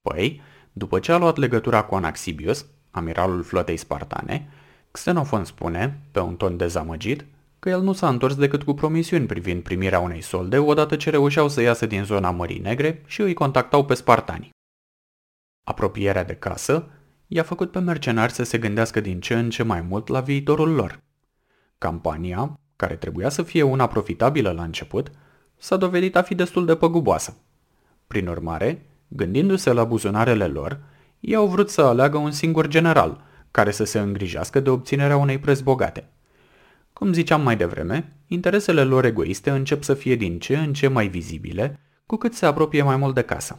Păi, 0.00 0.40
după 0.72 0.98
ce 0.98 1.12
a 1.12 1.18
luat 1.18 1.36
legătura 1.36 1.82
cu 1.84 1.94
Anaxibius, 1.94 2.66
amiralul 2.90 3.42
flotei 3.42 3.76
spartane, 3.76 4.48
Xenofon 4.90 5.44
spune, 5.44 6.00
pe 6.10 6.20
un 6.20 6.36
ton 6.36 6.56
dezamăgit, 6.56 7.26
că 7.58 7.68
el 7.68 7.82
nu 7.82 7.92
s-a 7.92 8.08
întors 8.08 8.36
decât 8.36 8.62
cu 8.62 8.74
promisiuni 8.74 9.26
privind 9.26 9.62
primirea 9.62 10.00
unei 10.00 10.20
solde 10.20 10.58
odată 10.58 10.96
ce 10.96 11.10
reușeau 11.10 11.48
să 11.48 11.60
iasă 11.60 11.86
din 11.86 12.04
zona 12.04 12.30
Mării 12.30 12.58
Negre 12.58 13.02
și 13.06 13.20
îi 13.20 13.34
contactau 13.34 13.84
pe 13.84 13.94
spartani. 13.94 14.50
Apropierea 15.66 16.24
de 16.24 16.34
casă 16.34 16.88
i-a 17.26 17.42
făcut 17.42 17.70
pe 17.70 17.78
mercenari 17.78 18.32
să 18.32 18.42
se 18.42 18.58
gândească 18.58 19.00
din 19.00 19.20
ce 19.20 19.34
în 19.34 19.50
ce 19.50 19.62
mai 19.62 19.80
mult 19.80 20.08
la 20.08 20.20
viitorul 20.20 20.74
lor. 20.74 20.98
Campania, 21.78 22.58
care 22.76 22.96
trebuia 22.96 23.28
să 23.28 23.42
fie 23.42 23.62
una 23.62 23.86
profitabilă 23.86 24.50
la 24.50 24.62
început, 24.62 25.10
s-a 25.56 25.76
dovedit 25.76 26.16
a 26.16 26.22
fi 26.22 26.34
destul 26.34 26.66
de 26.66 26.76
păguboasă. 26.76 27.36
Prin 28.06 28.26
urmare, 28.26 28.89
gândindu-se 29.12 29.72
la 29.72 29.84
buzunarele 29.84 30.46
lor, 30.46 30.80
ei 31.20 31.34
au 31.34 31.46
vrut 31.46 31.70
să 31.70 31.80
aleagă 31.80 32.16
un 32.16 32.30
singur 32.30 32.66
general, 32.66 33.24
care 33.50 33.70
să 33.70 33.84
se 33.84 33.98
îngrijească 33.98 34.60
de 34.60 34.70
obținerea 34.70 35.16
unei 35.16 35.38
preț 35.38 35.60
bogate. 35.60 36.08
Cum 36.92 37.12
ziceam 37.12 37.42
mai 37.42 37.56
devreme, 37.56 38.16
interesele 38.26 38.84
lor 38.84 39.04
egoiste 39.04 39.50
încep 39.50 39.82
să 39.82 39.94
fie 39.94 40.14
din 40.14 40.38
ce 40.38 40.56
în 40.56 40.72
ce 40.72 40.88
mai 40.88 41.08
vizibile, 41.08 41.80
cu 42.06 42.16
cât 42.16 42.34
se 42.34 42.46
apropie 42.46 42.82
mai 42.82 42.96
mult 42.96 43.14
de 43.14 43.22
casă. 43.22 43.58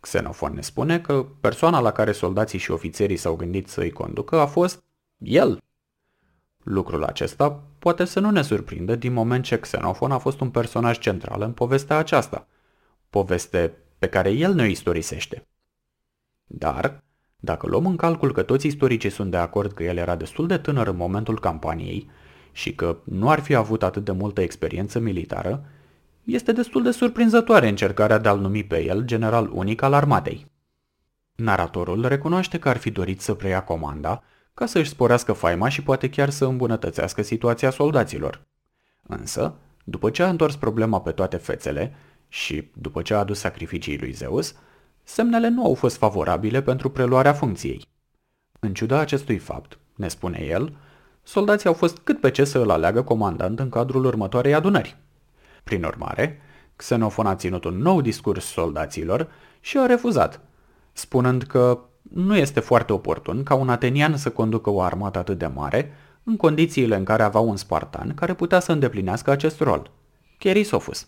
Xenofon 0.00 0.52
ne 0.54 0.60
spune 0.60 1.00
că 1.00 1.26
persoana 1.40 1.80
la 1.80 1.92
care 1.92 2.12
soldații 2.12 2.58
și 2.58 2.70
ofițerii 2.70 3.16
s-au 3.16 3.36
gândit 3.36 3.68
să 3.68 3.80
îi 3.80 3.90
conducă 3.90 4.38
a 4.38 4.46
fost 4.46 4.84
el. 5.18 5.58
Lucrul 6.62 7.04
acesta 7.04 7.62
poate 7.78 8.04
să 8.04 8.20
nu 8.20 8.30
ne 8.30 8.42
surprindă 8.42 8.94
din 8.94 9.12
moment 9.12 9.44
ce 9.44 9.58
Xenofon 9.58 10.12
a 10.12 10.18
fost 10.18 10.40
un 10.40 10.50
personaj 10.50 10.98
central 10.98 11.42
în 11.42 11.52
povestea 11.52 11.96
aceasta, 11.96 12.46
poveste 13.10 13.72
pe 13.98 14.08
care 14.08 14.30
el 14.30 14.54
ne 14.54 14.68
istorisește. 14.68 15.46
Dar, 16.46 17.02
dacă 17.36 17.66
luăm 17.66 17.86
în 17.86 17.96
calcul 17.96 18.32
că 18.32 18.42
toți 18.42 18.66
istoricii 18.66 19.10
sunt 19.10 19.30
de 19.30 19.36
acord 19.36 19.72
că 19.72 19.82
el 19.82 19.96
era 19.96 20.16
destul 20.16 20.46
de 20.46 20.58
tânăr 20.58 20.86
în 20.86 20.96
momentul 20.96 21.40
campaniei 21.40 22.10
și 22.52 22.74
că 22.74 22.96
nu 23.04 23.30
ar 23.30 23.40
fi 23.40 23.54
avut 23.54 23.82
atât 23.82 24.04
de 24.04 24.12
multă 24.12 24.40
experiență 24.40 24.98
militară, 24.98 25.64
este 26.24 26.52
destul 26.52 26.82
de 26.82 26.90
surprinzătoare 26.90 27.68
încercarea 27.68 28.18
de 28.18 28.28
a-l 28.28 28.38
numi 28.38 28.64
pe 28.64 28.84
el 28.84 29.02
general 29.02 29.50
unic 29.52 29.82
al 29.82 29.92
armatei. 29.92 30.46
Naratorul 31.34 32.06
recunoaște 32.06 32.58
că 32.58 32.68
ar 32.68 32.76
fi 32.76 32.90
dorit 32.90 33.20
să 33.20 33.34
preia 33.34 33.62
comanda 33.62 34.22
ca 34.54 34.66
să 34.66 34.78
își 34.78 34.90
sporească 34.90 35.32
faima 35.32 35.68
și 35.68 35.82
poate 35.82 36.10
chiar 36.10 36.30
să 36.30 36.44
îmbunătățească 36.44 37.22
situația 37.22 37.70
soldaților. 37.70 38.46
Însă, 39.02 39.54
după 39.84 40.10
ce 40.10 40.22
a 40.22 40.28
întors 40.28 40.56
problema 40.56 41.00
pe 41.00 41.10
toate 41.10 41.36
fețele 41.36 41.94
și 42.28 42.70
după 42.74 43.02
ce 43.02 43.14
a 43.14 43.18
adus 43.18 43.38
sacrificii 43.38 43.98
lui 43.98 44.12
Zeus, 44.12 44.54
semnele 45.02 45.48
nu 45.48 45.64
au 45.64 45.74
fost 45.74 45.96
favorabile 45.96 46.62
pentru 46.62 46.90
preluarea 46.90 47.32
funcției. 47.32 47.88
În 48.60 48.74
ciuda 48.74 48.98
acestui 48.98 49.38
fapt, 49.38 49.78
ne 49.94 50.08
spune 50.08 50.44
el, 50.48 50.76
soldații 51.22 51.68
au 51.68 51.74
fost 51.74 51.98
cât 51.98 52.20
pe 52.20 52.30
ce 52.30 52.44
să 52.44 52.58
îl 52.58 52.70
aleagă 52.70 53.02
comandant 53.02 53.58
în 53.58 53.68
cadrul 53.68 54.04
următoarei 54.04 54.54
adunări. 54.54 54.96
Prin 55.64 55.84
urmare, 55.84 56.40
Xenofon 56.76 57.26
a 57.26 57.34
ținut 57.34 57.64
un 57.64 57.78
nou 57.78 58.00
discurs 58.00 58.44
soldaților 58.44 59.28
și 59.60 59.78
a 59.78 59.86
refuzat, 59.86 60.40
spunând 60.92 61.42
că 61.42 61.80
nu 62.02 62.36
este 62.36 62.60
foarte 62.60 62.92
oportun 62.92 63.42
ca 63.42 63.54
un 63.54 63.68
atenian 63.68 64.16
să 64.16 64.30
conducă 64.30 64.70
o 64.70 64.80
armată 64.80 65.18
atât 65.18 65.38
de 65.38 65.46
mare 65.46 65.92
în 66.22 66.36
condițiile 66.36 66.96
în 66.96 67.04
care 67.04 67.22
avea 67.22 67.40
un 67.40 67.56
spartan 67.56 68.14
care 68.14 68.34
putea 68.34 68.60
să 68.60 68.72
îndeplinească 68.72 69.30
acest 69.30 69.60
rol, 69.60 69.90
Cherisofus. 70.38 71.06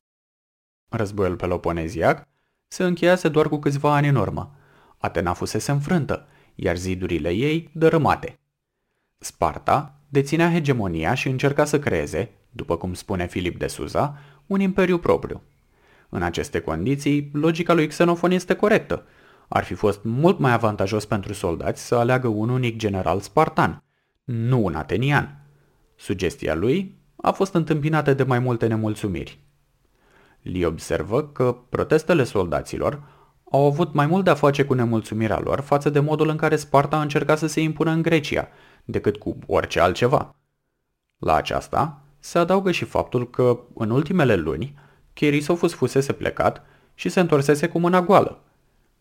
Războiul 0.88 1.36
peloponeziac 1.36 2.28
se 2.68 2.84
încheiase 2.84 3.28
doar 3.28 3.48
cu 3.48 3.58
câțiva 3.58 3.94
ani 3.94 4.08
în 4.08 4.14
urmă. 4.14 4.54
Atena 4.98 5.32
fusese 5.32 5.70
înfrântă, 5.70 6.26
iar 6.54 6.76
zidurile 6.76 7.30
ei 7.30 7.70
dărâmate. 7.72 8.38
Sparta 9.18 10.00
deținea 10.08 10.52
hegemonia 10.52 11.14
și 11.14 11.28
încerca 11.28 11.64
să 11.64 11.78
creeze, 11.78 12.30
după 12.50 12.76
cum 12.76 12.94
spune 12.94 13.26
Filip 13.26 13.58
de 13.58 13.66
Suza, 13.66 14.18
un 14.46 14.60
imperiu 14.60 14.98
propriu. 14.98 15.42
În 16.08 16.22
aceste 16.22 16.60
condiții, 16.60 17.30
logica 17.32 17.72
lui 17.72 17.86
Xenofon 17.86 18.30
este 18.30 18.54
corectă. 18.54 19.06
Ar 19.48 19.64
fi 19.64 19.74
fost 19.74 20.00
mult 20.04 20.38
mai 20.38 20.52
avantajos 20.52 21.04
pentru 21.04 21.32
soldați 21.32 21.86
să 21.86 21.94
aleagă 21.94 22.28
un 22.28 22.48
unic 22.48 22.76
general 22.76 23.20
spartan, 23.20 23.82
nu 24.24 24.64
un 24.64 24.74
atenian. 24.74 25.44
Sugestia 25.96 26.54
lui 26.54 26.96
a 27.16 27.30
fost 27.30 27.54
întâmpinată 27.54 28.14
de 28.14 28.22
mai 28.22 28.38
multe 28.38 28.66
nemulțumiri. 28.66 29.47
Li 30.48 30.64
observă 30.64 31.22
că 31.26 31.56
protestele 31.68 32.24
soldaților 32.24 33.02
au 33.50 33.66
avut 33.66 33.92
mai 33.92 34.06
mult 34.06 34.24
de-a 34.24 34.34
face 34.34 34.64
cu 34.64 34.74
nemulțumirea 34.74 35.40
lor 35.40 35.60
față 35.60 35.90
de 35.90 36.00
modul 36.00 36.28
în 36.28 36.36
care 36.36 36.56
Sparta 36.56 36.96
a 36.96 37.00
încercat 37.00 37.38
să 37.38 37.46
se 37.46 37.60
impună 37.60 37.90
în 37.90 38.02
Grecia, 38.02 38.48
decât 38.84 39.16
cu 39.16 39.36
orice 39.46 39.80
altceva. 39.80 40.34
La 41.18 41.34
aceasta 41.34 42.02
se 42.18 42.38
adaugă 42.38 42.70
și 42.70 42.84
faptul 42.84 43.30
că, 43.30 43.60
în 43.74 43.90
ultimele 43.90 44.36
luni, 44.36 44.74
Cherisofus 45.12 45.74
fusese 45.74 46.12
plecat 46.12 46.62
și 46.94 47.08
se 47.08 47.20
întorsese 47.20 47.68
cu 47.68 47.78
mâna 47.78 48.02
goală. 48.02 48.40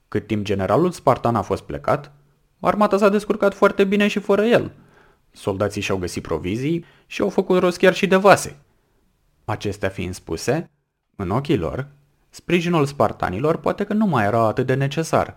Cât 0.07 0.27
timp 0.27 0.45
generalul 0.45 0.91
spartan 0.91 1.35
a 1.35 1.41
fost 1.41 1.63
plecat, 1.63 2.11
armata 2.59 2.97
s-a 2.97 3.09
descurcat 3.09 3.53
foarte 3.53 3.83
bine 3.83 4.07
și 4.07 4.19
fără 4.19 4.43
el. 4.43 4.71
Soldații 5.31 5.81
și-au 5.81 5.97
găsit 5.97 6.23
provizii 6.23 6.85
și 7.05 7.21
au 7.21 7.29
făcut 7.29 7.59
rost 7.59 7.77
chiar 7.77 7.93
și 7.93 8.07
de 8.07 8.15
vase. 8.15 8.59
Acestea 9.45 9.89
fiind 9.89 10.13
spuse, 10.13 10.71
în 11.19 11.29
ochii 11.29 11.57
lor, 11.57 11.87
sprijinul 12.29 12.85
spartanilor 12.85 13.57
poate 13.57 13.83
că 13.83 13.93
nu 13.93 14.05
mai 14.05 14.25
era 14.25 14.47
atât 14.47 14.65
de 14.65 14.73
necesar, 14.73 15.35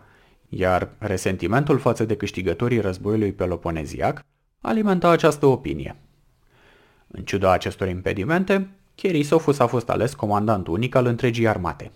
iar 0.48 0.88
resentimentul 0.98 1.78
față 1.78 2.04
de 2.04 2.16
câștigătorii 2.16 2.80
războiului 2.80 3.32
peloponeziac 3.32 4.24
alimenta 4.60 5.08
această 5.08 5.46
opinie. 5.46 5.96
În 7.06 7.24
ciuda 7.24 7.52
acestor 7.52 7.88
impedimente, 7.88 8.70
Cherisofus 8.94 9.58
a 9.58 9.66
fost 9.66 9.90
ales 9.90 10.14
comandant 10.14 10.66
unic 10.66 10.94
al 10.94 11.06
întregii 11.06 11.48
armate. 11.48 11.90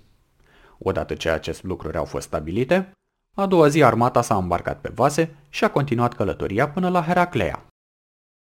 Odată 0.78 1.14
ce 1.14 1.30
acest 1.30 1.62
lucruri 1.62 1.96
au 1.96 2.04
fost 2.04 2.26
stabilite, 2.26 2.92
a 3.34 3.46
doua 3.46 3.68
zi 3.68 3.82
armata 3.82 4.22
s-a 4.22 4.36
îmbarcat 4.36 4.80
pe 4.80 4.90
vase 4.94 5.36
și 5.48 5.64
a 5.64 5.70
continuat 5.70 6.14
călătoria 6.14 6.68
până 6.68 6.88
la 6.88 7.02
Heraclea. 7.02 7.66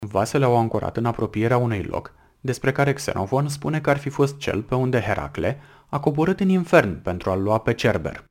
Vasele 0.08 0.46
au 0.46 0.58
ancorat 0.58 0.98
în 0.98 1.06
apropierea 1.06 1.58
unui 1.58 1.84
loc 1.84 2.13
despre 2.41 2.72
care 2.72 2.94
Xenophon 2.94 3.48
spune 3.48 3.82
că 3.82 3.89
ar 3.89 3.98
fi 3.98 4.10
fost 4.10 4.38
cel 4.38 4.62
pe 4.62 4.75
unde 4.75 5.01
Heracle 5.01 5.60
a 5.89 6.00
coborât 6.00 6.39
în 6.39 6.50
infern 6.50 7.01
pentru 7.01 7.29
a-l 7.29 7.41
lua 7.41 7.58
pe 7.58 7.74
Cerber. 7.74 8.25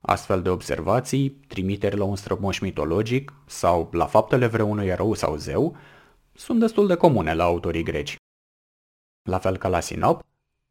Astfel 0.00 0.42
de 0.42 0.48
observații, 0.48 1.30
trimiteri 1.30 1.96
la 1.96 2.04
un 2.04 2.16
strămoș 2.16 2.58
mitologic 2.58 3.32
sau 3.46 3.88
la 3.92 4.06
faptele 4.06 4.46
vreunui 4.46 4.86
erou 4.86 5.14
sau 5.14 5.36
zeu, 5.36 5.76
sunt 6.34 6.60
destul 6.60 6.86
de 6.86 6.94
comune 6.94 7.34
la 7.34 7.44
autorii 7.44 7.82
greci. 7.82 8.16
La 9.22 9.38
fel 9.38 9.56
ca 9.56 9.68
la 9.68 9.80
Sinop, 9.80 10.22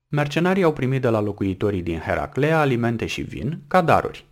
mercenarii 0.08 0.63
au 0.63 0.74
primit 0.74 1.01
de 1.01 1.10
la 1.10 1.20
locuitorii 1.20 1.82
din 1.82 2.00
Heraclea 2.00 2.60
alimente 2.60 3.06
și 3.06 3.22
vin 3.22 3.62
ca 3.68 3.82
daruri. 3.82 4.25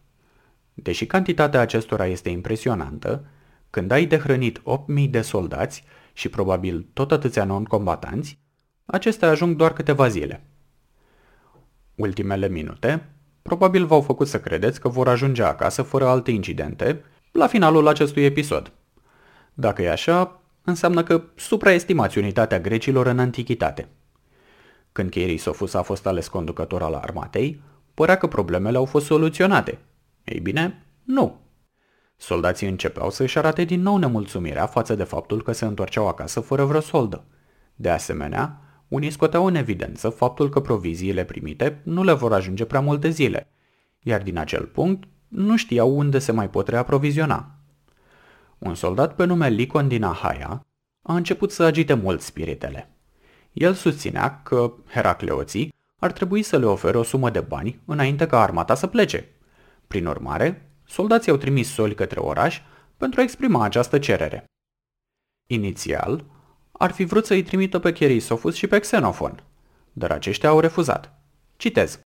Deși 0.74 1.05
cantitatea 1.05 1.59
acestora 1.59 2.05
este 2.05 2.29
impresionantă, 2.29 3.25
când 3.69 3.91
ai 3.91 4.05
de 4.05 4.17
hrănit 4.17 4.59
8.000 4.59 5.09
de 5.09 5.21
soldați 5.21 5.83
și 6.13 6.29
probabil 6.29 6.85
tot 6.93 7.11
atâția 7.11 7.43
non-combatanți, 7.43 8.39
acestea 8.85 9.29
ajung 9.29 9.55
doar 9.55 9.73
câteva 9.73 10.07
zile. 10.07 10.43
Ultimele 11.95 12.47
minute 12.47 13.09
probabil 13.41 13.85
v-au 13.85 14.01
făcut 14.01 14.27
să 14.27 14.39
credeți 14.39 14.79
că 14.79 14.88
vor 14.88 15.07
ajunge 15.07 15.43
acasă 15.43 15.81
fără 15.81 16.07
alte 16.07 16.31
incidente 16.31 17.03
la 17.31 17.47
finalul 17.47 17.88
acestui 17.88 18.23
episod. 18.23 18.71
Dacă 19.53 19.81
e 19.81 19.91
așa, 19.91 20.41
înseamnă 20.63 21.03
că 21.03 21.23
supraestimați 21.35 22.17
unitatea 22.17 22.59
grecilor 22.59 23.07
în 23.07 23.19
antichitate. 23.19 23.88
Când 24.91 25.09
Cherisofus 25.09 25.73
a 25.73 25.81
fost 25.81 26.05
ales 26.05 26.27
conducător 26.27 26.81
al 26.81 26.93
armatei, 26.93 27.61
părea 27.93 28.17
că 28.17 28.27
problemele 28.27 28.77
au 28.77 28.85
fost 28.85 29.05
soluționate. 29.05 29.79
Ei 30.23 30.39
bine, 30.39 30.85
nu. 31.03 31.39
Soldații 32.21 32.67
începeau 32.67 33.09
să-și 33.09 33.38
arate 33.38 33.63
din 33.63 33.81
nou 33.81 33.97
nemulțumirea 33.97 34.65
față 34.65 34.95
de 34.95 35.03
faptul 35.03 35.43
că 35.43 35.51
se 35.51 35.65
întorceau 35.65 36.07
acasă 36.07 36.39
fără 36.39 36.65
vreo 36.65 36.79
soldă. 36.79 37.25
De 37.75 37.89
asemenea, 37.89 38.61
unii 38.88 39.09
scoteau 39.09 39.45
în 39.45 39.55
evidență 39.55 40.09
faptul 40.09 40.49
că 40.49 40.59
proviziile 40.59 41.23
primite 41.23 41.81
nu 41.83 42.03
le 42.03 42.13
vor 42.13 42.33
ajunge 42.33 42.65
prea 42.65 42.79
multe 42.79 43.09
zile, 43.09 43.51
iar 43.99 44.21
din 44.21 44.38
acel 44.38 44.65
punct 44.65 45.03
nu 45.27 45.57
știau 45.57 45.97
unde 45.97 46.19
se 46.19 46.31
mai 46.31 46.49
pot 46.49 46.67
reaproviziona. 46.67 47.51
Un 48.57 48.75
soldat 48.75 49.15
pe 49.15 49.25
nume 49.25 49.49
Licon 49.49 49.88
din 49.88 50.03
Ahaia 50.03 50.65
a 51.01 51.15
început 51.15 51.51
să 51.51 51.63
agite 51.63 51.93
mult 51.93 52.21
spiritele. 52.21 52.89
El 53.53 53.73
susținea 53.73 54.41
că 54.43 54.73
Heracleoții 54.93 55.73
ar 55.97 56.11
trebui 56.11 56.41
să 56.41 56.57
le 56.57 56.65
ofere 56.65 56.97
o 56.97 57.03
sumă 57.03 57.29
de 57.29 57.39
bani 57.39 57.79
înainte 57.85 58.27
ca 58.27 58.41
armata 58.41 58.75
să 58.75 58.88
plece. 58.88 59.29
Prin 59.88 60.05
urmare, 60.05 60.68
soldații 60.89 61.31
au 61.31 61.38
trimis 61.38 61.74
soli 61.74 61.96
către 61.96 62.19
oraș 62.19 62.62
pentru 62.98 63.19
a 63.19 63.24
exprima 63.24 63.63
această 63.63 64.00
cerere. 64.00 64.46
Inițial, 65.50 66.25
ar 66.72 66.91
fi 66.91 67.03
vrut 67.03 67.25
să-i 67.25 67.43
trimită 67.43 67.79
pe 67.79 67.91
Cherisofus 67.91 68.55
și 68.55 68.67
pe 68.67 68.79
Xenofon, 68.79 69.43
dar 69.93 70.12
aceștia 70.12 70.50
au 70.50 70.60
refuzat. 70.60 71.13
Citez. 71.58 72.00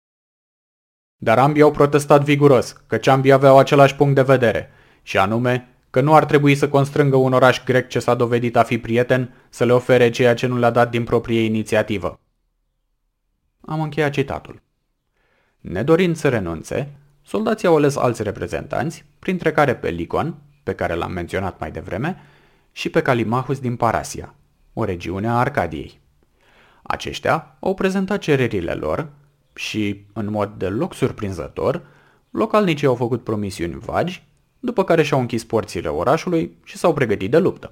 Dar 1.17 1.39
ambii 1.39 1.62
au 1.62 1.71
protestat 1.71 2.25
viguros, 2.25 2.73
căci 2.87 3.07
ambii 3.07 3.33
aveau 3.33 3.59
același 3.59 3.97
punct 3.97 4.15
de 4.15 4.23
vedere, 4.23 4.71
și 5.03 5.19
anume 5.19 5.69
că 5.91 6.01
nu 6.01 6.15
ar 6.15 6.25
trebui 6.25 6.55
să 6.55 6.69
constrângă 6.69 7.17
un 7.17 7.33
oraș 7.33 7.65
grec 7.65 7.89
ce 7.89 7.99
s-a 7.99 8.15
dovedit 8.15 8.57
a 8.57 8.62
fi 8.62 8.79
prieten 8.79 9.35
să 9.49 9.65
le 9.65 9.73
ofere 9.73 10.11
ceea 10.11 10.35
ce 10.35 10.47
nu 10.47 10.59
le-a 10.59 10.71
dat 10.71 10.91
din 10.91 11.05
proprie 11.05 11.41
inițiativă. 11.41 12.21
Am 13.61 13.81
încheiat 13.81 14.12
citatul. 14.12 14.62
Nedorind 15.61 16.17
să 16.17 16.29
renunțe, 16.29 17.01
soldații 17.23 17.69
au 17.69 17.76
ales 17.76 17.97
alți 17.97 18.23
reprezentanți, 18.23 19.05
printre 19.19 19.52
care 19.52 19.75
pe 19.75 19.91
Licon, 19.91 20.35
pe 20.62 20.75
care 20.75 20.95
l-am 20.95 21.12
menționat 21.12 21.61
mai 21.61 21.71
devreme, 21.71 22.17
și 22.73 22.88
pe 22.88 23.02
Calimahus 23.02 23.59
din 23.61 23.76
Parasia, 23.76 24.35
o 24.73 24.85
regiune 24.85 25.29
a 25.29 25.38
Arcadiei. 25.38 26.00
Aceștia 26.83 27.57
au 27.61 27.75
prezentat 27.75 28.19
cererile 28.19 28.73
lor 28.73 29.09
și, 29.55 30.05
în 30.12 30.31
mod 30.31 30.52
deloc 30.57 30.95
surprinzător, 30.95 31.87
localnicii 32.31 32.87
au 32.87 32.95
făcut 32.95 33.25
promisiuni 33.25 33.79
vagi, 33.79 34.26
după 34.61 34.85
care 34.85 35.02
și-au 35.02 35.21
închis 35.21 35.45
porțile 35.45 35.88
orașului 35.88 36.57
și 36.64 36.76
s-au 36.76 36.93
pregătit 36.93 37.31
de 37.31 37.38
luptă. 37.38 37.71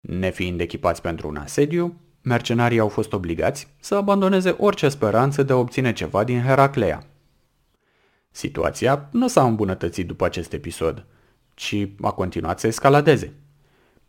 Nefiind 0.00 0.60
echipați 0.60 1.02
pentru 1.02 1.28
un 1.28 1.36
asediu, 1.36 2.00
mercenarii 2.22 2.78
au 2.78 2.88
fost 2.88 3.12
obligați 3.12 3.68
să 3.80 3.94
abandoneze 3.94 4.50
orice 4.58 4.88
speranță 4.88 5.42
de 5.42 5.52
a 5.52 5.56
obține 5.56 5.92
ceva 5.92 6.24
din 6.24 6.42
Heraclea. 6.42 7.09
Situația 8.30 9.08
nu 9.12 9.28
s-a 9.28 9.44
îmbunătățit 9.44 10.06
după 10.06 10.24
acest 10.24 10.52
episod, 10.52 11.06
ci 11.54 11.88
a 12.00 12.10
continuat 12.10 12.60
să 12.60 12.66
escaladeze. 12.66 13.32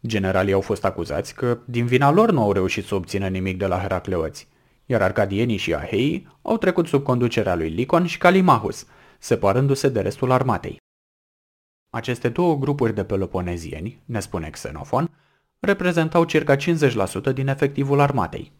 Generalii 0.08 0.54
au 0.54 0.62
fost 0.62 0.86
acuzați 0.86 1.36
că 1.36 1.60
din 1.66 1.86
vina 1.86 2.12
lor 2.12 2.32
nu 2.32 2.42
au 2.42 2.52
reușit 2.52 2.86
să 2.86 2.96
obțină 2.96 3.28
nimic 3.28 3.58
de 3.58 3.68
la 3.68 3.80
heracleoți, 3.80 4.48
iar 4.86 5.02
arcadienii 5.02 5.58
și 5.58 5.74
ahei 5.74 6.28
au 6.42 6.58
trecut 6.58 6.88
sub 6.88 7.04
conducerea 7.04 7.56
lui 7.56 7.70
Licon 7.70 8.06
și 8.06 8.18
Calimahus, 8.18 8.86
separându-se 9.20 9.90
de 9.90 10.02
restul 10.02 10.32
armatei. 10.32 10.78
Aceste 11.90 12.30
două 12.30 12.56
grupuri 12.58 12.94
de 12.94 13.04
peloponezieni, 13.04 14.02
ne 14.06 14.20
spune 14.20 14.50
Xenofon, 14.50 15.10
reprezentau 15.60 16.24
circa 16.24 16.56
50% 16.56 16.60
din 17.34 17.48
efectivul 17.48 18.00
armatei. 18.00 18.52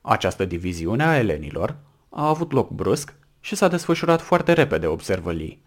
Această 0.00 0.44
diviziune 0.44 1.04
a 1.04 1.18
elenilor 1.18 1.76
a 2.08 2.28
avut 2.28 2.52
loc 2.52 2.70
brusc 2.70 3.14
și 3.44 3.54
s-a 3.54 3.68
desfășurat 3.68 4.20
foarte 4.20 4.52
repede, 4.52 4.86
observă 4.86 5.32
Lee. 5.32 5.58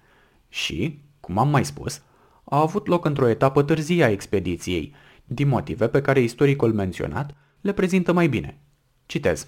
Și, 0.50 1.00
cum 1.19 1.38
am 1.38 1.50
mai 1.50 1.65
spus, 1.65 2.01
a 2.43 2.60
avut 2.60 2.88
loc 2.88 3.05
într-o 3.05 3.27
etapă 3.27 3.63
târzie 3.63 4.03
a 4.03 4.10
expediției, 4.10 4.93
din 5.25 5.48
motive 5.48 5.88
pe 5.88 6.01
care 6.01 6.19
istoricul 6.19 6.74
menționat 6.74 7.36
le 7.62 7.74
prezintă 7.74 8.13
mai 8.13 8.27
bine. 8.27 8.62
Citez. 9.05 9.48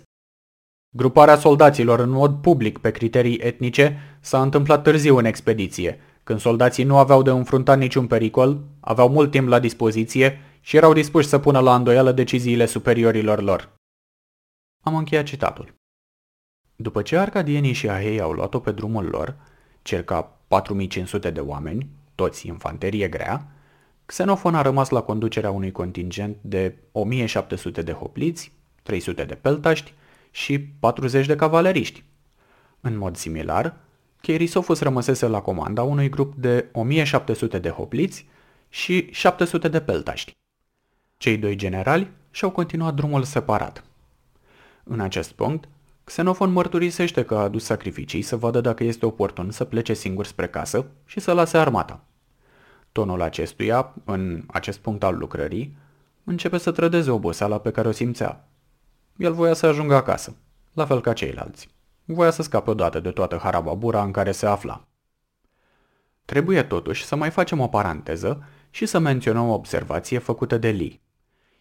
Gruparea 0.96 1.38
soldaților 1.38 2.00
în 2.00 2.10
mod 2.10 2.42
public 2.42 2.78
pe 2.78 2.92
criterii 2.92 3.38
etnice 3.38 4.18
s-a 4.20 4.42
întâmplat 4.42 4.84
târziu 4.84 5.18
în 5.18 5.26
expediție, 5.26 6.00
când 6.24 6.40
soldații 6.40 6.84
nu 6.84 6.98
aveau 6.98 7.22
de 7.22 7.30
înfruntat 7.30 7.78
niciun 7.78 8.08
pericol, 8.08 8.64
aveau 8.80 9.10
mult 9.10 9.32
timp 9.32 9.48
la 9.48 9.60
dispoziție 9.60 10.40
și 10.62 10.78
erau 10.78 10.94
dispuși 10.94 11.28
să 11.28 11.40
pună 11.40 11.60
la 11.60 11.76
îndoială 11.76 12.12
deciziile 12.12 12.66
superiorilor 12.66 13.42
lor. 13.42 13.76
Am 14.84 14.96
încheiat 14.96 15.26
citatul. 15.26 15.79
După 16.82 17.02
ce 17.02 17.18
arcadienii 17.18 17.74
și 17.74 17.90
ahei 17.90 18.20
au 18.20 18.32
luat-o 18.32 18.60
pe 18.60 18.72
drumul 18.72 19.06
lor, 19.06 19.36
circa 19.82 20.22
4500 20.48 21.30
de 21.30 21.40
oameni, 21.40 21.90
toți 22.16 22.48
infanterie 22.48 23.08
grea, 23.08 23.48
Xenofon 24.06 24.56
a 24.56 24.62
rămas 24.62 24.90
la 24.90 25.02
conducerea 25.02 25.52
unui 25.52 25.72
contingent 25.72 26.38
de 26.42 26.76
1700 26.92 27.82
de 27.82 27.92
hopliți, 27.92 28.52
300 28.84 29.24
de 29.24 29.36
peltaști 29.36 29.94
și 30.32 30.60
40 30.60 31.26
de 31.26 31.36
cavaleriști. 31.36 32.04
În 32.82 32.98
mod 32.98 33.16
similar, 33.16 33.76
Cherisofus 34.22 34.80
rămăsese 34.80 35.28
la 35.28 35.42
comanda 35.42 35.84
unui 35.84 36.10
grup 36.10 36.36
de 36.36 36.70
1700 36.72 37.60
de 37.60 37.70
hopliți 37.70 38.28
și 38.70 39.08
700 39.12 39.68
de 39.68 39.82
peltaști. 39.82 40.32
Cei 41.18 41.38
doi 41.38 41.56
generali 41.56 42.12
și-au 42.32 42.52
continuat 42.52 42.94
drumul 42.94 43.24
separat. 43.24 43.84
În 44.84 45.00
acest 45.00 45.32
punct, 45.32 45.68
Xenofon 46.10 46.52
mărturisește 46.52 47.24
că 47.24 47.36
a 47.36 47.42
adus 47.42 47.64
sacrificii 47.64 48.22
să 48.22 48.36
vadă 48.36 48.62
dacă 48.62 48.84
este 48.84 49.06
oportun 49.06 49.52
să 49.52 49.66
plece 49.66 49.94
singur 49.94 50.26
spre 50.26 50.48
casă 50.48 50.86
și 51.06 51.20
să 51.20 51.34
lase 51.34 51.58
armata. 51.58 52.04
Tonul 52.92 53.22
acestuia, 53.22 53.94
în 54.06 54.44
acest 54.48 54.80
punct 54.80 55.04
al 55.04 55.18
lucrării, 55.18 55.78
începe 56.24 56.58
să 56.58 56.72
trădeze 56.72 57.12
oboseala 57.12 57.60
pe 57.60 57.72
care 57.72 57.88
o 57.88 57.92
simțea. 57.92 58.48
El 59.18 59.34
voia 59.34 59.54
să 59.54 59.66
ajungă 59.66 59.96
acasă, 59.96 60.36
la 60.74 60.86
fel 60.86 61.02
ca 61.02 61.14
ceilalți. 61.14 61.70
Voia 62.06 62.32
să 62.32 62.42
scape 62.42 62.70
odată 62.70 63.00
de 63.00 63.10
toată 63.10 63.38
harababura 63.38 64.04
în 64.04 64.12
care 64.12 64.32
se 64.32 64.46
afla. 64.46 64.88
Trebuie 66.26 66.64
totuși 66.64 67.06
să 67.06 67.16
mai 67.16 67.30
facem 67.30 67.60
o 67.60 67.68
paranteză 67.68 68.44
și 68.70 68.86
să 68.86 69.00
menționăm 69.00 69.50
o 69.50 69.54
observație 69.54 70.18
făcută 70.18 70.58
de 70.58 70.70
Lee. 70.70 71.02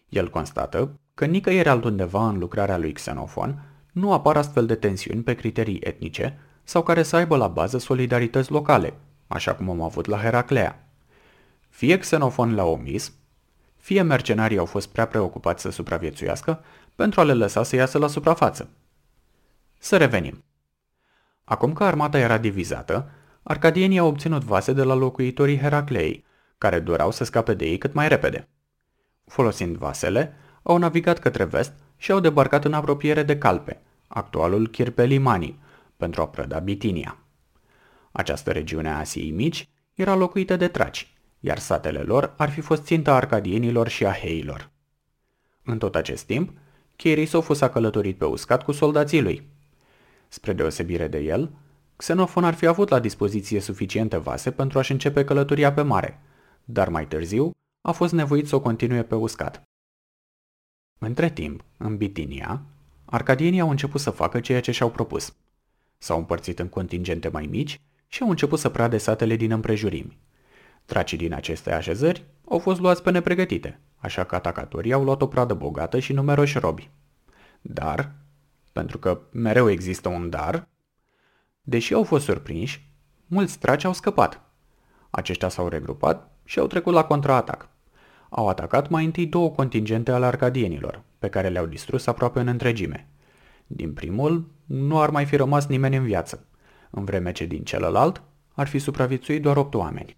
El 0.09 0.29
constată 0.29 0.99
că 1.13 1.25
nicăieri 1.25 1.69
altundeva 1.69 2.27
în 2.27 2.37
lucrarea 2.37 2.77
lui 2.77 2.91
Xenofon 2.91 3.68
nu 3.99 4.13
apar 4.13 4.37
astfel 4.37 4.65
de 4.65 4.75
tensiuni 4.75 5.23
pe 5.23 5.33
criterii 5.33 5.79
etnice 5.83 6.39
sau 6.63 6.83
care 6.83 7.03
să 7.03 7.15
aibă 7.15 7.37
la 7.37 7.47
bază 7.47 7.77
solidarități 7.77 8.51
locale, 8.51 8.93
așa 9.27 9.55
cum 9.55 9.69
am 9.69 9.81
avut 9.81 10.05
la 10.05 10.17
Heraclea. 10.17 10.89
Fie 11.69 11.97
Xenofon 11.97 12.55
l-a 12.55 12.65
omis, 12.65 13.13
fie 13.75 14.01
mercenarii 14.01 14.57
au 14.57 14.65
fost 14.65 14.87
prea 14.87 15.07
preocupați 15.07 15.61
să 15.61 15.69
supraviețuiască 15.69 16.63
pentru 16.95 17.19
a 17.19 17.23
le 17.23 17.33
lăsa 17.33 17.63
să 17.63 17.75
iasă 17.75 17.97
la 17.97 18.07
suprafață. 18.07 18.69
Să 19.77 19.97
revenim. 19.97 20.43
Acum 21.43 21.73
că 21.73 21.83
armata 21.83 22.19
era 22.19 22.37
divizată, 22.37 23.11
arcadienii 23.43 23.99
au 23.99 24.07
obținut 24.07 24.43
vase 24.43 24.73
de 24.73 24.83
la 24.83 24.93
locuitorii 24.93 25.59
Heraclei, 25.59 26.25
care 26.57 26.79
doreau 26.79 27.11
să 27.11 27.23
scape 27.23 27.53
de 27.53 27.65
ei 27.65 27.77
cât 27.77 27.93
mai 27.93 28.07
repede. 28.07 28.49
Folosind 29.25 29.75
vasele, 29.75 30.33
au 30.63 30.77
navigat 30.77 31.19
către 31.19 31.43
vest 31.43 31.73
și 31.97 32.11
au 32.11 32.19
debarcat 32.19 32.65
în 32.65 32.73
apropiere 32.73 33.23
de 33.23 33.37
Calpe, 33.37 33.81
actualul 34.09 34.67
Kirpelimani, 34.67 35.59
pentru 35.97 36.21
a 36.21 36.27
prăda 36.27 36.59
Bitinia. 36.59 37.17
Această 38.11 38.51
regiune 38.51 38.89
a 38.89 38.97
Asiei 38.97 39.31
Mici 39.31 39.67
era 39.93 40.15
locuită 40.15 40.55
de 40.55 40.67
traci, 40.67 41.13
iar 41.39 41.59
satele 41.59 41.99
lor 41.99 42.33
ar 42.37 42.49
fi 42.49 42.61
fost 42.61 42.83
ținta 42.83 43.15
arcadienilor 43.15 43.87
și 43.87 44.05
a 44.05 44.11
heilor. 44.11 44.69
În 45.63 45.77
tot 45.77 45.95
acest 45.95 46.25
timp, 46.25 46.57
Chirisofus 46.95 47.61
a 47.61 47.69
călătorit 47.69 48.17
pe 48.17 48.25
uscat 48.25 48.63
cu 48.63 48.71
soldații 48.71 49.21
lui. 49.21 49.47
Spre 50.27 50.53
deosebire 50.53 51.07
de 51.07 51.19
el, 51.19 51.51
Xenofon 51.95 52.43
ar 52.43 52.53
fi 52.53 52.65
avut 52.65 52.89
la 52.89 52.99
dispoziție 52.99 53.59
suficiente 53.59 54.17
vase 54.17 54.51
pentru 54.51 54.79
a-și 54.79 54.91
începe 54.91 55.23
călătoria 55.23 55.73
pe 55.73 55.81
mare, 55.81 56.21
dar 56.63 56.89
mai 56.89 57.07
târziu 57.07 57.51
a 57.81 57.91
fost 57.91 58.13
nevoit 58.13 58.47
să 58.47 58.55
o 58.55 58.61
continue 58.61 59.03
pe 59.03 59.15
uscat. 59.15 59.63
Între 60.99 61.29
timp, 61.29 61.63
în 61.77 61.97
Bitinia, 61.97 62.61
arcadienii 63.09 63.59
au 63.59 63.69
început 63.69 64.01
să 64.01 64.09
facă 64.09 64.39
ceea 64.39 64.61
ce 64.61 64.71
și-au 64.71 64.91
propus. 64.91 65.35
S-au 65.97 66.17
împărțit 66.17 66.59
în 66.59 66.67
contingente 66.67 67.27
mai 67.27 67.45
mici 67.45 67.81
și 68.07 68.21
au 68.21 68.29
început 68.29 68.59
să 68.59 68.69
prade 68.69 68.97
satele 68.97 69.35
din 69.35 69.51
împrejurimi. 69.51 70.17
Tracii 70.85 71.17
din 71.17 71.33
aceste 71.33 71.73
așezări 71.73 72.25
au 72.47 72.59
fost 72.59 72.79
luați 72.79 73.03
pe 73.03 73.11
nepregătite, 73.11 73.79
așa 73.95 74.23
că 74.23 74.35
atacatorii 74.35 74.93
au 74.93 75.03
luat 75.03 75.21
o 75.21 75.27
pradă 75.27 75.53
bogată 75.53 75.99
și 75.99 76.13
numeroși 76.13 76.59
robi. 76.59 76.89
Dar, 77.61 78.11
pentru 78.71 78.97
că 78.97 79.21
mereu 79.31 79.69
există 79.69 80.09
un 80.09 80.29
dar, 80.29 80.67
deși 81.61 81.93
au 81.93 82.03
fost 82.03 82.25
surprinși, 82.25 82.91
mulți 83.27 83.59
traci 83.59 83.83
au 83.83 83.93
scăpat. 83.93 84.41
Aceștia 85.09 85.49
s-au 85.49 85.67
regrupat 85.67 86.31
și 86.43 86.59
au 86.59 86.67
trecut 86.67 86.93
la 86.93 87.03
contraatac. 87.03 87.69
Au 88.29 88.47
atacat 88.47 88.89
mai 88.89 89.05
întâi 89.05 89.25
două 89.25 89.49
contingente 89.49 90.11
ale 90.11 90.25
arcadienilor, 90.25 91.03
pe 91.19 91.29
care 91.29 91.47
le-au 91.47 91.65
distrus 91.65 92.07
aproape 92.07 92.39
în 92.39 92.47
întregime. 92.47 93.07
Din 93.67 93.93
primul, 93.93 94.51
nu 94.65 95.01
ar 95.01 95.09
mai 95.09 95.25
fi 95.25 95.35
rămas 95.35 95.67
nimeni 95.67 95.95
în 95.95 96.03
viață, 96.03 96.45
în 96.89 97.05
vreme 97.05 97.31
ce 97.31 97.45
din 97.45 97.63
celălalt 97.63 98.21
ar 98.53 98.67
fi 98.67 98.79
supraviețuit 98.79 99.41
doar 99.41 99.57
opt 99.57 99.73
oameni. 99.73 100.17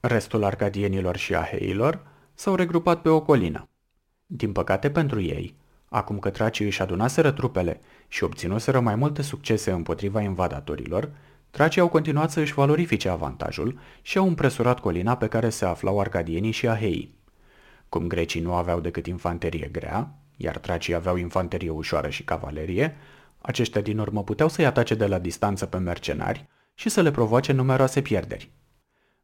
Restul 0.00 0.44
arcadienilor 0.44 1.16
și 1.16 1.34
aheilor 1.34 2.06
s-au 2.34 2.54
regrupat 2.54 3.02
pe 3.02 3.08
o 3.08 3.20
colină. 3.20 3.68
Din 4.26 4.52
păcate 4.52 4.90
pentru 4.90 5.20
ei, 5.20 5.54
acum 5.88 6.18
că 6.18 6.30
tracii 6.30 6.66
își 6.66 6.82
adunaseră 6.82 7.30
trupele 7.30 7.80
și 8.08 8.24
obținuseră 8.24 8.80
mai 8.80 8.94
multe 8.94 9.22
succese 9.22 9.70
împotriva 9.70 10.20
invadatorilor, 10.20 11.10
tracii 11.50 11.80
au 11.80 11.88
continuat 11.88 12.30
să 12.30 12.40
își 12.40 12.54
valorifice 12.54 13.08
avantajul 13.08 13.78
și 14.02 14.18
au 14.18 14.26
împresurat 14.26 14.80
colina 14.80 15.16
pe 15.16 15.26
care 15.26 15.48
se 15.48 15.64
aflau 15.64 16.00
arcadienii 16.00 16.50
și 16.50 16.68
aheii. 16.68 17.19
Cum 17.90 18.06
grecii 18.06 18.40
nu 18.40 18.54
aveau 18.54 18.80
decât 18.80 19.06
infanterie 19.06 19.68
grea, 19.72 20.14
iar 20.36 20.58
tracii 20.58 20.94
aveau 20.94 21.16
infanterie 21.16 21.70
ușoară 21.70 22.08
și 22.08 22.24
cavalerie, 22.24 22.96
aceștia 23.38 23.80
din 23.80 23.98
urmă 23.98 24.24
puteau 24.24 24.48
să-i 24.48 24.66
atace 24.66 24.94
de 24.94 25.06
la 25.06 25.18
distanță 25.18 25.66
pe 25.66 25.76
mercenari 25.76 26.48
și 26.74 26.88
să 26.88 27.00
le 27.00 27.10
provoace 27.10 27.52
numeroase 27.52 28.02
pierderi. 28.02 28.50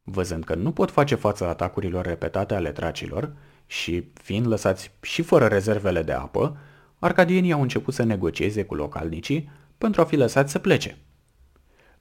Văzând 0.02 0.44
că 0.44 0.54
nu 0.54 0.72
pot 0.72 0.90
face 0.90 1.14
față 1.14 1.46
atacurilor 1.46 2.04
repetate 2.04 2.54
ale 2.54 2.72
tracilor 2.72 3.32
și 3.66 4.08
fiind 4.14 4.46
lăsați 4.46 4.90
și 5.00 5.22
fără 5.22 5.46
rezervele 5.46 6.02
de 6.02 6.12
apă, 6.12 6.56
arcadienii 6.98 7.52
au 7.52 7.62
început 7.62 7.94
să 7.94 8.02
negocieze 8.02 8.64
cu 8.64 8.74
localnicii 8.74 9.50
pentru 9.78 10.00
a 10.00 10.04
fi 10.04 10.16
lăsați 10.16 10.52
să 10.52 10.58
plece. 10.58 10.98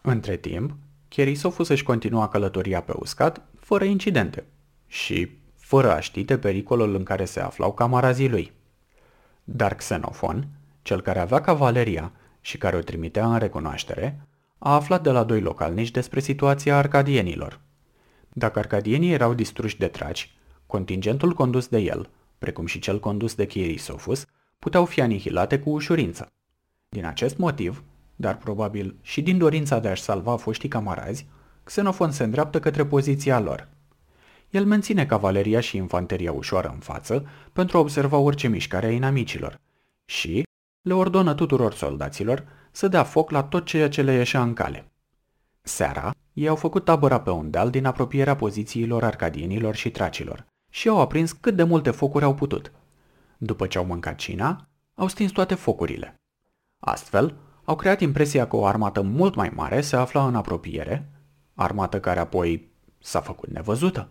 Între 0.02 0.38
timp, 0.38 0.76
Cherisofus 1.08 1.68
își 1.68 1.84
continua 1.84 2.28
călătoria 2.28 2.82
pe 2.82 2.94
uscat, 2.96 3.42
fără 3.60 3.84
incidente 3.84 4.46
și 4.88 5.44
fără 5.66 5.94
a 5.94 6.00
ști 6.00 6.24
de 6.24 6.38
pericolul 6.38 6.96
în 6.96 7.04
care 7.04 7.26
se 7.26 7.40
aflau 7.40 7.74
camarazii 7.74 8.30
lui. 8.30 8.52
Dar 9.44 9.76
Xenofon, 9.76 10.48
cel 10.82 11.02
care 11.02 11.20
avea 11.20 11.42
cavaleria 11.42 12.12
și 12.42 12.58
care 12.58 12.76
o 12.76 12.80
trimitea 12.80 13.28
în 13.28 13.38
recunoaștere, 13.38 14.28
a 14.58 14.74
aflat 14.74 15.04
de 15.04 15.12
la 15.12 15.24
doi 15.24 15.42
localnici 15.42 15.92
despre 15.92 16.20
situația 16.20 16.78
arcadienilor. 16.78 17.60
Dacă 18.30 18.60
arcadienii 18.60 19.12
erau 19.12 19.34
distruși 19.34 19.78
de 19.78 19.88
traci, 19.88 20.36
contingentul 20.66 21.34
condus 21.34 21.68
de 21.68 21.78
el, 21.78 22.10
precum 22.38 22.66
și 22.66 22.80
cel 22.80 23.00
condus 23.00 23.36
de 23.36 23.46
Chirisofus, 23.46 24.26
puteau 24.60 24.86
fi 24.86 25.02
anihilate 25.02 25.60
cu 25.60 25.70
ușurință. 25.70 26.32
Din 26.90 27.06
acest 27.06 27.38
motiv, 27.38 27.84
dar 28.16 28.38
probabil 28.38 28.96
și 29.02 29.22
din 29.22 29.38
dorința 29.38 29.80
de 29.80 29.88
a-și 29.88 30.02
salva 30.02 30.38
foștii 30.38 30.70
camarazi, 30.70 31.28
Xenofon 31.64 32.12
se 32.12 32.24
îndreaptă 32.24 32.60
către 32.60 32.86
poziția 32.86 33.40
lor. 33.40 33.74
El 34.56 34.66
menține 34.66 35.06
cavaleria 35.06 35.60
și 35.60 35.78
infanteria 35.78 36.32
ușoară 36.32 36.72
în 36.74 36.80
față 36.80 37.26
pentru 37.54 37.78
a 37.78 37.80
observa 37.80 38.18
orice 38.18 38.48
mișcare 38.48 38.86
a 38.86 38.92
inamicilor 38.92 39.60
și 40.06 40.44
le 40.82 40.94
ordonă 40.94 41.34
tuturor 41.34 41.74
soldaților 41.74 42.46
să 42.72 42.88
dea 42.88 43.04
foc 43.04 43.32
la 43.32 43.44
tot 43.44 43.66
ceea 43.66 43.90
ce 43.90 44.02
le 44.02 44.14
ieșea 44.14 44.42
în 44.42 44.54
cale. 44.54 44.92
Seara, 45.62 46.12
ei 46.34 46.48
au 46.48 46.56
făcut 46.56 46.86
tabăra 46.86 47.20
pe 47.22 47.30
un 47.30 47.50
deal 47.50 47.70
din 47.70 47.86
apropierea 47.86 48.36
pozițiilor 48.36 49.04
arcadienilor 49.04 49.76
și 49.76 49.92
tracilor 49.92 50.46
și 50.70 50.88
au 50.88 51.00
aprins 51.00 51.32
cât 51.32 51.56
de 51.56 51.64
multe 51.64 51.92
focuri 51.92 52.26
au 52.26 52.36
putut. 52.36 52.72
După 53.38 53.68
ce 53.68 53.78
au 53.78 53.86
mâncat 53.86 54.16
cina, 54.16 54.68
au 54.94 55.08
stins 55.08 55.32
toate 55.32 55.56
focurile. 55.56 56.16
Astfel, 56.80 57.36
au 57.64 57.76
creat 57.76 58.02
impresia 58.02 58.48
că 58.48 58.56
o 58.56 58.66
armată 58.66 59.02
mult 59.02 59.36
mai 59.36 59.52
mare 59.56 59.82
se 59.82 59.96
afla 59.96 60.28
în 60.28 60.36
apropiere, 60.36 61.10
armată 61.54 62.00
care 62.00 62.20
apoi 62.20 62.72
s-a 63.00 63.22
făcut 63.22 63.50
nevăzută. 63.50 64.10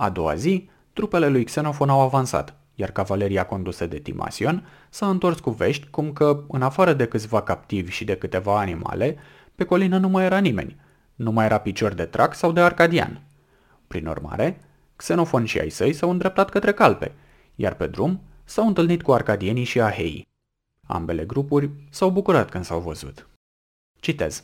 A 0.00 0.10
doua 0.10 0.34
zi, 0.34 0.68
trupele 0.92 1.28
lui 1.28 1.44
Xenofon 1.44 1.88
au 1.88 2.00
avansat, 2.00 2.56
iar 2.74 2.90
cavaleria 2.90 3.46
condusă 3.46 3.86
de 3.86 3.98
Timasion 3.98 4.66
s-a 4.90 5.08
întors 5.08 5.40
cu 5.40 5.50
vești 5.50 5.86
cum 5.86 6.12
că, 6.12 6.44
în 6.48 6.62
afară 6.62 6.92
de 6.92 7.06
câțiva 7.06 7.42
captivi 7.42 7.90
și 7.90 8.04
de 8.04 8.16
câteva 8.16 8.58
animale, 8.58 9.16
pe 9.54 9.64
colină 9.64 9.98
nu 9.98 10.08
mai 10.08 10.24
era 10.24 10.38
nimeni, 10.38 10.76
nu 11.14 11.30
mai 11.30 11.44
era 11.44 11.58
picior 11.58 11.92
de 11.92 12.04
trac 12.04 12.34
sau 12.34 12.52
de 12.52 12.60
arcadian. 12.60 13.22
Prin 13.86 14.06
urmare, 14.06 14.60
Xenofon 14.96 15.44
și 15.44 15.58
ai 15.58 15.70
săi 15.70 15.92
s-au 15.92 16.10
îndreptat 16.10 16.50
către 16.50 16.72
calpe, 16.72 17.12
iar 17.54 17.74
pe 17.74 17.86
drum 17.86 18.20
s-au 18.44 18.66
întâlnit 18.66 19.02
cu 19.02 19.12
arcadienii 19.12 19.64
și 19.64 19.80
aheii. 19.80 20.26
Ambele 20.86 21.24
grupuri 21.24 21.70
s-au 21.90 22.10
bucurat 22.10 22.50
când 22.50 22.64
s-au 22.64 22.80
văzut. 22.80 23.28
Citez. 23.98 24.42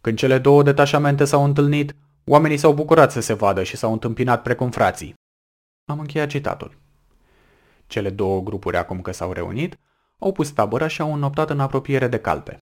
Când 0.00 0.18
cele 0.18 0.38
două 0.38 0.62
detașamente 0.62 1.24
s-au 1.24 1.44
întâlnit, 1.44 1.94
oamenii 2.28 2.56
s-au 2.56 2.72
bucurat 2.72 3.12
să 3.12 3.20
se 3.20 3.32
vadă 3.32 3.62
și 3.62 3.76
s-au 3.76 3.92
întâmpinat 3.92 4.42
precum 4.42 4.70
frații. 4.70 5.14
Am 5.84 5.98
încheiat 5.98 6.28
citatul. 6.28 6.78
Cele 7.86 8.10
două 8.10 8.42
grupuri, 8.42 8.76
acum 8.76 9.00
că 9.00 9.10
s-au 9.10 9.32
reunit, 9.32 9.78
au 10.18 10.32
pus 10.32 10.50
tabăra 10.50 10.86
și 10.86 11.00
au 11.00 11.12
înnoptat 11.12 11.50
în 11.50 11.60
apropiere 11.60 12.08
de 12.08 12.18
calpe. 12.18 12.58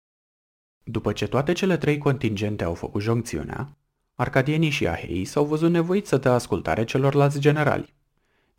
După 0.85 1.13
ce 1.13 1.27
toate 1.27 1.53
cele 1.53 1.77
trei 1.77 1.99
contingente 1.99 2.65
au 2.65 2.75
făcut 2.75 3.03
joncțiunea, 3.03 3.77
arcadienii 4.15 4.71
și 4.71 4.87
ahei 4.87 5.25
s-au 5.25 5.45
văzut 5.45 5.71
nevoiți 5.71 6.09
să 6.09 6.17
dea 6.17 6.33
ascultare 6.33 6.85
celorlalți 6.85 7.39
generali. 7.39 7.95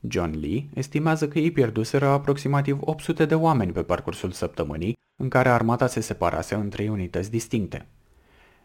John 0.10 0.40
Lee 0.40 0.70
estimează 0.74 1.28
că 1.28 1.40
ei 1.40 1.52
pierduseră 1.52 2.08
aproximativ 2.08 2.78
800 2.82 3.26
de 3.26 3.36
oameni 3.36 3.72
pe 3.72 3.84
parcursul 3.84 4.32
săptămânii 4.32 4.98
în 5.16 5.30
care 5.30 5.50
armata 5.50 5.88
se 5.88 6.00
separase 6.00 6.56
în 6.56 6.70
trei 6.70 6.90
unități 6.90 7.32
distincte. 7.32 7.88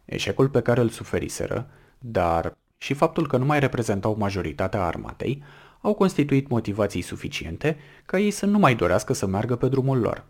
Eșecul 0.05 0.49
pe 0.49 0.61
care 0.61 0.81
îl 0.81 0.89
suferiseră, 0.89 1.71
dar 2.05 2.57
și 2.79 2.95
faptul 2.95 3.27
că 3.27 3.37
nu 3.37 3.45
mai 3.45 3.61
reprezentau 3.61 4.17
majoritatea 4.19 4.85
armatei, 4.85 5.43
au 5.81 5.95
constituit 5.95 6.49
motivații 6.49 7.01
suficiente 7.01 7.77
ca 8.07 8.19
ei 8.19 8.31
să 8.31 8.47
nu 8.47 8.59
mai 8.59 8.75
dorească 8.75 9.13
să 9.13 9.27
meargă 9.27 9.57
pe 9.57 9.69
drumul 9.69 9.99
lor. 9.99 10.25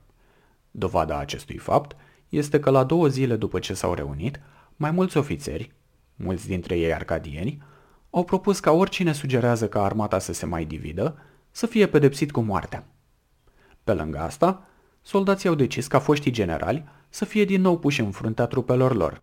Dovada 0.70 1.18
acestui 1.18 1.56
fapt 1.56 1.96
este 2.28 2.60
că 2.60 2.70
la 2.70 2.84
două 2.84 3.08
zile 3.08 3.36
după 3.36 3.58
ce 3.58 3.74
s-au 3.74 3.94
reunit, 3.94 4.40
mai 4.76 4.90
mulți 4.90 5.16
ofițeri, 5.16 5.72
mulți 6.16 6.46
dintre 6.46 6.78
ei 6.78 6.94
arcadieni, 6.94 7.62
au 8.10 8.24
propus 8.24 8.60
ca 8.60 8.70
oricine 8.70 9.12
sugerează 9.12 9.68
ca 9.68 9.84
armata 9.84 10.18
să 10.18 10.32
se 10.32 10.46
mai 10.46 10.64
dividă, 10.64 11.18
să 11.50 11.66
fie 11.66 11.86
pedepsit 11.88 12.30
cu 12.30 12.40
moartea. 12.40 12.86
Pe 13.84 13.92
lângă 13.92 14.18
asta, 14.18 14.66
soldații 15.02 15.48
au 15.48 15.54
decis 15.54 15.86
ca 15.86 15.98
foștii 15.98 16.30
generali 16.30 16.84
să 17.08 17.24
fie 17.24 17.44
din 17.44 17.60
nou 17.60 17.78
puși 17.78 18.00
în 18.00 18.10
fruntea 18.10 18.46
trupelor 18.46 18.94
lor. 18.94 19.22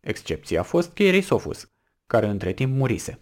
Excepția 0.00 0.60
a 0.60 0.62
fost 0.62 0.92
Cherisofus, 0.92 1.66
care 2.08 2.26
între 2.26 2.52
timp 2.52 2.76
murise. 2.76 3.18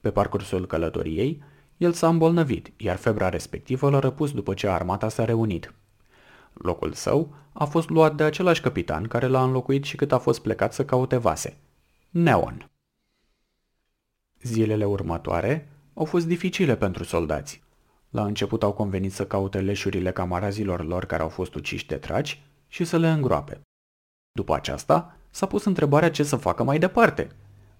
Pe 0.00 0.10
parcursul 0.10 0.66
călătoriei, 0.66 1.42
el 1.76 1.92
s-a 1.92 2.08
îmbolnăvit, 2.08 2.72
iar 2.76 2.96
febra 2.96 3.28
respectivă 3.28 3.90
l-a 3.90 3.98
răpus 3.98 4.32
după 4.32 4.54
ce 4.54 4.68
armata 4.68 5.08
s-a 5.08 5.24
reunit. 5.24 5.74
Locul 6.52 6.92
său 6.92 7.34
a 7.52 7.64
fost 7.64 7.88
luat 7.88 8.14
de 8.14 8.22
același 8.22 8.60
capitan 8.60 9.04
care 9.04 9.26
l-a 9.26 9.42
înlocuit 9.42 9.84
și 9.84 9.96
cât 9.96 10.12
a 10.12 10.18
fost 10.18 10.42
plecat 10.42 10.72
să 10.72 10.84
caute 10.84 11.16
vase. 11.16 11.56
Neon. 12.10 12.70
Zilele 14.42 14.84
următoare 14.84 15.68
au 15.94 16.04
fost 16.04 16.26
dificile 16.26 16.76
pentru 16.76 17.04
soldați. 17.04 17.62
La 18.10 18.24
început 18.24 18.62
au 18.62 18.72
convenit 18.72 19.12
să 19.12 19.26
caute 19.26 19.60
leșurile 19.60 20.12
camarazilor 20.12 20.84
lor 20.84 21.04
care 21.04 21.22
au 21.22 21.28
fost 21.28 21.54
uciși 21.54 21.86
de 21.86 21.96
traci 21.96 22.42
și 22.68 22.84
să 22.84 22.96
le 22.98 23.10
îngroape. 23.10 23.60
După 24.32 24.54
aceasta, 24.54 25.16
s-a 25.30 25.46
pus 25.46 25.64
întrebarea 25.64 26.10
ce 26.10 26.22
să 26.22 26.36
facă 26.36 26.62
mai 26.62 26.78
departe. 26.78 27.30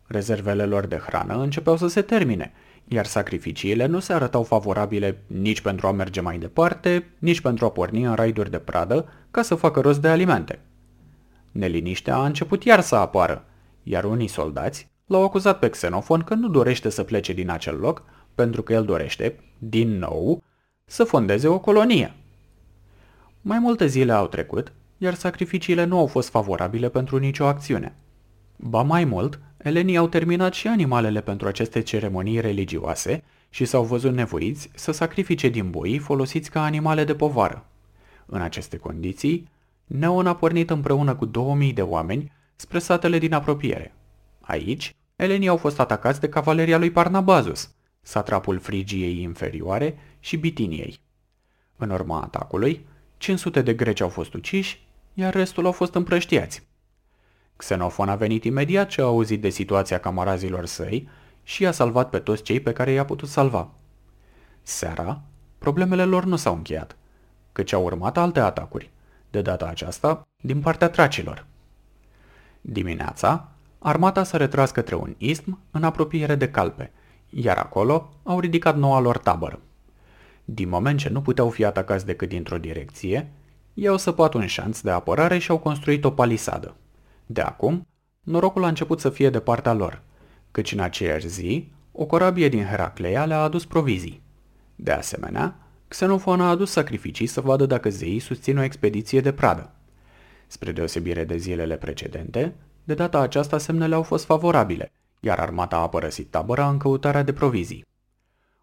Rezervele 0.06 0.64
lor 0.64 0.86
de 0.86 0.96
hrană 0.96 1.34
începeau 1.42 1.76
să 1.76 1.86
se 1.86 2.02
termine, 2.02 2.52
iar 2.84 3.06
sacrificiile 3.06 3.86
nu 3.86 3.98
se 3.98 4.12
arătau 4.12 4.42
favorabile 4.42 5.22
nici 5.26 5.60
pentru 5.60 5.86
a 5.86 5.92
merge 5.92 6.20
mai 6.20 6.38
departe, 6.38 7.06
nici 7.18 7.40
pentru 7.40 7.64
a 7.64 7.70
porni 7.70 8.04
în 8.04 8.14
raiduri 8.14 8.50
de 8.50 8.58
pradă 8.58 9.08
ca 9.30 9.42
să 9.42 9.54
facă 9.54 9.80
rost 9.80 10.00
de 10.00 10.08
alimente. 10.08 10.58
Neliniștea 11.52 12.16
a 12.16 12.24
început 12.24 12.64
iar 12.64 12.80
să 12.80 12.94
apară, 12.94 13.44
iar 13.82 14.04
unii 14.04 14.28
soldați 14.28 14.92
L-au 15.06 15.24
acuzat 15.24 15.58
pe 15.58 15.70
Xenofon 15.70 16.20
că 16.20 16.34
nu 16.34 16.48
dorește 16.48 16.88
să 16.88 17.04
plece 17.04 17.32
din 17.32 17.50
acel 17.50 17.76
loc, 17.76 18.02
pentru 18.34 18.62
că 18.62 18.72
el 18.72 18.84
dorește, 18.84 19.40
din 19.58 19.98
nou, 19.98 20.42
să 20.84 21.04
fondeze 21.04 21.48
o 21.48 21.58
colonie. 21.58 22.14
Mai 23.40 23.58
multe 23.58 23.86
zile 23.86 24.12
au 24.12 24.26
trecut, 24.26 24.72
iar 24.98 25.14
sacrificiile 25.14 25.84
nu 25.84 25.98
au 25.98 26.06
fost 26.06 26.28
favorabile 26.28 26.88
pentru 26.88 27.16
nicio 27.16 27.46
acțiune. 27.46 27.96
Ba 28.56 28.82
mai 28.82 29.04
mult, 29.04 29.40
elenii 29.64 29.96
au 29.96 30.08
terminat 30.08 30.52
și 30.54 30.68
animalele 30.68 31.20
pentru 31.20 31.48
aceste 31.48 31.80
ceremonii 31.80 32.40
religioase 32.40 33.22
și 33.50 33.64
s-au 33.64 33.84
văzut 33.84 34.12
nevoiți 34.12 34.70
să 34.74 34.92
sacrifice 34.92 35.48
din 35.48 35.70
boi 35.70 35.98
folosiți 35.98 36.50
ca 36.50 36.64
animale 36.64 37.04
de 37.04 37.14
povară. 37.14 37.66
În 38.26 38.40
aceste 38.40 38.76
condiții, 38.76 39.48
Neon 39.84 40.26
a 40.26 40.34
pornit 40.34 40.70
împreună 40.70 41.14
cu 41.14 41.24
2000 41.24 41.72
de 41.72 41.82
oameni 41.82 42.32
spre 42.56 42.78
satele 42.78 43.18
din 43.18 43.32
apropiere, 43.32 43.94
Aici, 44.40 44.94
elenii 45.16 45.48
au 45.48 45.56
fost 45.56 45.80
atacați 45.80 46.20
de 46.20 46.28
cavaleria 46.28 46.78
lui 46.78 46.90
Parnabazus, 46.90 47.74
satrapul 48.02 48.58
Frigiei 48.58 49.22
inferioare 49.22 49.98
și 50.20 50.36
Bitiniei. 50.36 51.00
În 51.76 51.90
urma 51.90 52.20
atacului, 52.20 52.86
500 53.16 53.62
de 53.62 53.74
greci 53.74 54.00
au 54.00 54.08
fost 54.08 54.34
uciși, 54.34 54.86
iar 55.14 55.34
restul 55.34 55.66
au 55.66 55.72
fost 55.72 55.94
împrăștiați. 55.94 56.66
Xenofon 57.56 58.08
a 58.08 58.14
venit 58.14 58.44
imediat 58.44 58.88
ce 58.88 59.00
a 59.00 59.04
auzit 59.04 59.40
de 59.40 59.48
situația 59.48 60.00
camarazilor 60.00 60.66
săi 60.66 61.08
și 61.42 61.62
i-a 61.62 61.72
salvat 61.72 62.10
pe 62.10 62.18
toți 62.18 62.42
cei 62.42 62.60
pe 62.60 62.72
care 62.72 62.90
i-a 62.90 63.04
putut 63.04 63.28
salva. 63.28 63.70
Seara, 64.62 65.20
problemele 65.58 66.04
lor 66.04 66.24
nu 66.24 66.36
s-au 66.36 66.54
încheiat, 66.54 66.96
căci 67.52 67.72
au 67.72 67.84
urmat 67.84 68.16
alte 68.16 68.40
atacuri, 68.40 68.90
de 69.30 69.42
data 69.42 69.66
aceasta 69.66 70.22
din 70.42 70.60
partea 70.60 70.88
tracilor. 70.88 71.46
Dimineața, 72.60 73.48
Armata 73.78 74.22
s-a 74.22 74.36
retras 74.36 74.70
către 74.70 74.94
un 74.94 75.14
ism 75.18 75.58
în 75.70 75.84
apropiere 75.84 76.34
de 76.34 76.50
calpe, 76.50 76.92
iar 77.30 77.56
acolo 77.56 78.14
au 78.22 78.40
ridicat 78.40 78.76
noua 78.76 79.00
lor 79.00 79.18
tabără. 79.18 79.60
Din 80.44 80.68
moment 80.68 80.98
ce 80.98 81.08
nu 81.08 81.22
puteau 81.22 81.50
fi 81.50 81.64
atacați 81.64 82.06
decât 82.06 82.28
dintr-o 82.28 82.58
direcție, 82.58 83.32
ei 83.74 83.86
au 83.86 83.96
săpat 83.96 84.34
un 84.34 84.46
șanț 84.46 84.80
de 84.80 84.90
apărare 84.90 85.38
și 85.38 85.50
au 85.50 85.58
construit 85.58 86.04
o 86.04 86.10
palisadă. 86.10 86.74
De 87.26 87.40
acum, 87.40 87.86
norocul 88.20 88.64
a 88.64 88.68
început 88.68 89.00
să 89.00 89.10
fie 89.10 89.30
de 89.30 89.40
partea 89.40 89.72
lor, 89.72 90.02
căci 90.50 90.72
în 90.72 90.80
aceeași 90.80 91.28
zi, 91.28 91.72
o 91.92 92.04
corabie 92.04 92.48
din 92.48 92.64
Heracleia 92.64 93.24
le-a 93.24 93.40
adus 93.40 93.64
provizii. 93.64 94.22
De 94.76 94.92
asemenea, 94.92 95.56
Xenofon 95.88 96.40
a 96.40 96.48
adus 96.48 96.70
sacrificii 96.70 97.26
să 97.26 97.40
vadă 97.40 97.66
dacă 97.66 97.88
zeii 97.88 98.18
susțin 98.18 98.58
o 98.58 98.62
expediție 98.62 99.20
de 99.20 99.32
pradă. 99.32 99.70
Spre 100.46 100.72
deosebire 100.72 101.24
de 101.24 101.36
zilele 101.36 101.76
precedente, 101.76 102.54
de 102.84 102.94
data 102.94 103.18
aceasta 103.18 103.58
semnele 103.58 103.94
au 103.94 104.02
fost 104.02 104.24
favorabile, 104.24 104.92
iar 105.20 105.38
armata 105.38 105.76
a 105.76 105.88
părăsit 105.88 106.30
tabăra 106.30 106.68
în 106.68 106.78
căutarea 106.78 107.22
de 107.22 107.32
provizii. 107.32 107.86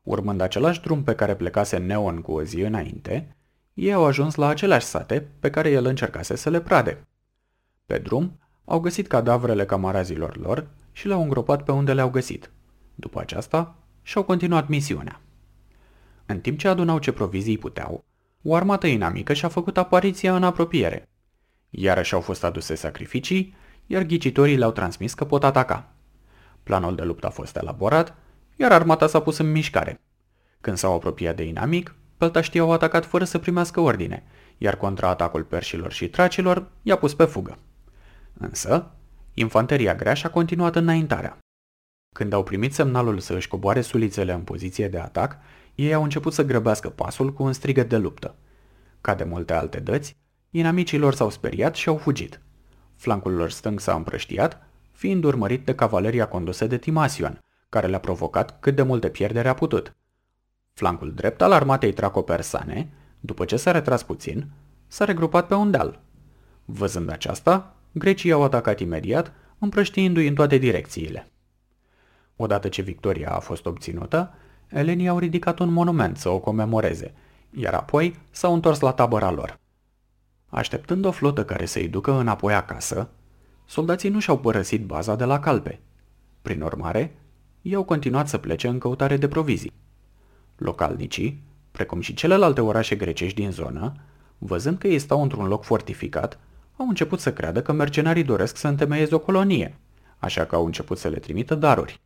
Urmând 0.04 0.42
același 0.42 0.82
drum 0.82 1.04
pe 1.04 1.16
care 1.16 1.36
plecase 1.36 1.78
Neon 1.78 2.22
cu 2.22 2.32
o 2.32 2.44
zi 2.44 2.62
înainte, 2.62 3.36
ei 3.74 3.94
au 3.94 4.06
ajuns 4.06 4.36
la 4.36 4.48
aceleași 4.48 4.86
sate 4.86 5.28
pe 5.40 5.50
care 5.50 5.70
el 5.70 5.86
încercase 5.86 6.36
să 6.36 6.50
le 6.50 6.62
prade. 6.62 7.08
Pe 7.86 7.98
drum, 7.98 8.40
au 8.72 8.80
găsit 8.80 9.08
cadavrele 9.08 9.66
camarazilor 9.66 10.38
lor 10.38 10.68
și 10.92 11.08
le-au 11.08 11.22
îngropat 11.22 11.64
pe 11.64 11.72
unde 11.72 11.94
le-au 11.94 12.10
găsit. 12.10 12.52
După 12.96 13.20
aceasta, 13.20 13.76
și-au 14.02 14.24
continuat 14.24 14.68
misiunea. 14.68 15.22
În 16.26 16.40
timp 16.40 16.60
ce 16.60 16.68
adunau 16.68 17.00
ce 17.00 17.12
provizii 17.12 17.58
puteau, 17.58 18.04
o 18.44 18.56
armată 18.56 18.88
inamică 18.88 19.34
și-a 19.34 19.48
făcut 19.48 19.78
apariția 19.78 20.36
în 20.36 20.44
apropiere. 20.44 21.10
Iarăși 21.70 22.14
au 22.14 22.22
fost 22.22 22.44
aduse 22.44 22.76
sacrificii, 22.76 23.56
iar 23.86 24.04
ghicitorii 24.04 24.58
le-au 24.58 24.72
transmis 24.72 25.14
că 25.14 25.26
pot 25.26 25.44
ataca. 25.44 25.94
Planul 26.64 26.96
de 26.96 27.04
luptă 27.04 27.28
a 27.28 27.30
fost 27.30 27.56
elaborat, 27.56 28.16
iar 28.56 28.72
armata 28.72 29.08
s-a 29.08 29.22
pus 29.22 29.38
în 29.38 29.52
mișcare. 29.52 30.02
Când 30.62 30.78
s-au 30.78 30.94
apropiat 30.94 31.36
de 31.36 31.44
inamic, 31.44 31.96
păltaștii 32.18 32.60
au 32.60 32.72
atacat 32.72 33.06
fără 33.06 33.24
să 33.24 33.38
primească 33.38 33.80
ordine, 33.80 34.24
iar 34.58 34.76
contraatacul 34.76 35.44
perșilor 35.44 35.92
și 35.92 36.10
tracilor 36.10 36.68
i-a 36.82 36.96
pus 36.96 37.14
pe 37.14 37.26
fugă. 37.26 37.58
Însă, 38.42 38.92
infanteria 39.34 39.96
grea 39.96 40.14
și-a 40.14 40.30
continuat 40.30 40.76
înaintarea. 40.76 41.38
Când 42.16 42.34
au 42.34 42.44
primit 42.44 42.74
semnalul 42.74 43.20
să 43.20 43.34
își 43.34 43.48
coboare 43.48 43.82
sulițele 43.82 44.34
în 44.34 44.42
poziție 44.42 44.88
de 44.88 45.00
atac, 45.00 45.38
ei 45.76 45.94
au 45.94 46.04
început 46.04 46.34
să 46.34 46.44
grăbească 46.44 46.90
pasul 46.90 47.34
cu 47.34 47.44
un 47.44 47.54
strigăt 47.54 47.90
de 47.90 47.98
luptă. 47.98 48.36
Ca 49.02 49.16
de 49.16 49.24
multe 49.24 49.54
alte 49.54 49.80
dăți, 49.80 50.18
inamicii 50.50 50.98
lor 50.98 51.14
s-au 51.14 51.30
speriat 51.30 51.76
și 51.76 51.90
au 51.90 51.98
fugit. 51.98 52.42
Flancul 52.96 53.34
lor 53.34 53.50
stâng 53.50 53.80
s-a 53.80 53.94
împrăștiat, 53.94 54.64
fiind 54.92 55.24
urmărit 55.24 55.66
de 55.66 55.76
cavaleria 55.76 56.28
condusă 56.28 56.68
de 56.68 56.78
Timasion, 56.78 57.40
care 57.70 57.88
le-a 57.88 58.00
provocat 58.00 58.60
cât 58.60 58.76
de 58.76 58.82
multe 58.82 59.10
pierdere 59.10 59.50
a 59.50 59.54
putut. 59.54 59.96
Flancul 60.74 61.14
drept 61.14 61.42
al 61.42 61.52
armatei 61.52 61.94
tracopersane, 61.94 62.94
după 63.20 63.46
ce 63.46 63.56
s-a 63.56 63.72
retras 63.72 64.04
puțin, 64.04 64.50
s-a 64.88 65.06
regrupat 65.06 65.48
pe 65.48 65.54
un 65.54 65.72
deal. 65.72 66.02
Văzând 66.66 67.12
aceasta, 67.12 67.76
grecii 67.92 68.32
au 68.32 68.44
atacat 68.44 68.80
imediat, 68.80 69.34
împrăștiindu-i 69.60 70.28
în 70.28 70.36
toate 70.36 70.58
direcțiile. 70.58 71.32
Odată 72.36 72.68
ce 72.68 72.82
victoria 72.82 73.32
a 73.32 73.40
fost 73.40 73.66
obținută, 73.66 74.34
elenii 74.68 75.08
au 75.08 75.20
ridicat 75.20 75.60
un 75.60 75.72
monument 75.72 76.18
să 76.18 76.30
o 76.30 76.40
comemoreze, 76.40 77.14
iar 77.52 77.74
apoi 77.74 78.16
s-au 78.30 78.54
întors 78.54 78.80
la 78.80 78.92
tabăra 78.92 79.32
lor. 79.32 79.60
Așteptând 80.48 81.06
o 81.06 81.12
flotă 81.12 81.46
care 81.46 81.66
să-i 81.66 81.88
ducă 81.88 82.12
înapoi 82.12 82.54
acasă, 82.54 83.10
soldații 83.66 84.10
nu 84.10 84.20
și-au 84.20 84.40
părăsit 84.40 84.86
baza 84.86 85.16
de 85.16 85.24
la 85.24 85.40
calpe. 85.40 85.80
Prin 86.42 86.62
urmare, 86.62 87.16
ei 87.62 87.76
au 87.76 87.84
continuat 87.84 88.28
să 88.28 88.38
plece 88.38 88.68
în 88.68 88.78
căutare 88.78 89.18
de 89.18 89.28
provizii. 89.28 89.74
Localnicii, 90.56 91.44
precum 91.72 92.00
și 92.00 92.14
celelalte 92.14 92.62
orașe 92.62 92.96
grecești 92.96 93.42
din 93.42 93.52
zonă, 93.52 93.94
văzând 94.38 94.78
că 94.78 94.88
ei 94.88 95.00
stau 95.00 95.22
într-un 95.22 95.48
loc 95.48 95.64
fortificat, 95.64 96.40
au 96.78 96.88
început 96.88 97.20
să 97.20 97.34
creadă 97.34 97.62
că 97.62 97.72
mercenarii 97.72 98.24
doresc 98.24 98.58
să 98.58 98.68
întemeieze 98.68 99.16
o 99.16 99.20
colonie, 99.20 99.78
așa 100.18 100.46
că 100.46 100.56
au 100.56 100.66
început 100.66 100.98
să 100.98 101.08
le 101.08 101.20
trimită 101.20 101.56
daruri. 101.56 102.02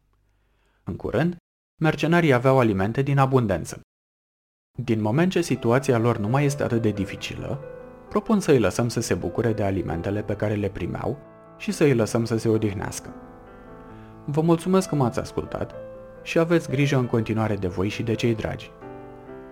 În 0.84 0.96
curând, 0.96 1.36
mercenarii 1.82 2.34
aveau 2.34 2.60
alimente 2.60 3.02
din 3.02 3.18
abundență. 3.18 3.80
Din 4.78 5.02
moment 5.02 5.32
ce 5.32 5.42
situația 5.42 5.98
lor 5.98 6.18
nu 6.18 6.28
mai 6.28 6.46
este 6.46 6.64
atât 6.64 6.82
de 6.82 6.92
dificilă, 6.92 7.60
propun 8.10 8.40
să 8.40 8.52
îi 8.52 8.60
lăsăm 8.60 8.88
să 8.88 9.00
se 9.00 9.14
bucure 9.14 9.54
de 9.54 9.64
alimentele 9.64 10.22
pe 10.22 10.36
care 10.36 10.54
le 10.54 10.70
primeau 10.70 11.18
și 11.58 11.72
să 11.72 11.84
îi 11.84 11.94
lăsăm 11.94 12.26
să 12.26 12.38
se 12.38 12.50
odihnească. 12.50 13.14
Vă 14.26 14.42
mulțumesc 14.42 14.90
că 14.90 14.96
m-ați 14.96 15.20
ascultat 15.20 15.76
și 16.24 16.40
aveți 16.40 16.70
grijă 16.70 16.98
în 16.98 17.06
continuare 17.06 17.56
de 17.56 17.68
voi 17.68 17.90
și 17.90 18.04
de 18.04 18.14
cei 18.14 18.36
dragi. 18.36 18.72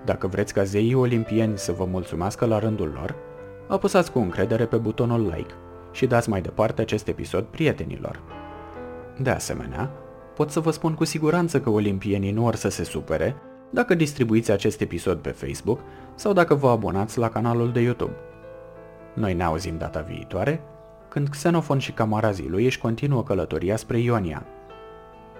Dacă 0.05 0.27
vreți 0.27 0.53
ca 0.53 0.63
zeii 0.63 0.93
olimpieni 0.93 1.57
să 1.57 1.71
vă 1.71 1.85
mulțumească 1.85 2.45
la 2.45 2.59
rândul 2.59 2.89
lor, 2.89 3.15
apăsați 3.67 4.11
cu 4.11 4.19
încredere 4.19 4.65
pe 4.65 4.77
butonul 4.77 5.21
like 5.21 5.53
și 5.91 6.05
dați 6.05 6.29
mai 6.29 6.41
departe 6.41 6.81
acest 6.81 7.07
episod 7.07 7.43
prietenilor. 7.43 8.21
De 9.17 9.29
asemenea, 9.29 9.91
pot 10.35 10.49
să 10.49 10.59
vă 10.59 10.71
spun 10.71 10.93
cu 10.93 11.03
siguranță 11.03 11.59
că 11.59 11.69
olimpienii 11.69 12.31
nu 12.31 12.45
or 12.45 12.55
să 12.55 12.69
se 12.69 12.83
supere 12.83 13.35
dacă 13.69 13.93
distribuiți 13.95 14.51
acest 14.51 14.81
episod 14.81 15.17
pe 15.17 15.29
Facebook 15.29 15.79
sau 16.15 16.33
dacă 16.33 16.55
vă 16.55 16.69
abonați 16.69 17.17
la 17.17 17.29
canalul 17.29 17.71
de 17.71 17.79
YouTube. 17.79 18.15
Noi 19.13 19.33
ne 19.33 19.43
auzim 19.43 19.77
data 19.77 20.01
viitoare, 20.01 20.61
când 21.09 21.29
Xenofon 21.29 21.77
și 21.77 21.91
camarazii 21.91 22.49
lui 22.49 22.65
își 22.65 22.79
continuă 22.79 23.23
călătoria 23.23 23.75
spre 23.75 23.99
Ionia. 23.99 24.45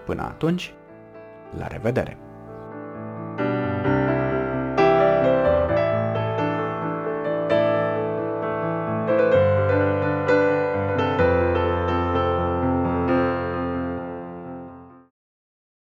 Până 0.06 0.22
atunci, 0.22 0.74
la 1.58 1.68
revedere! 1.68 2.18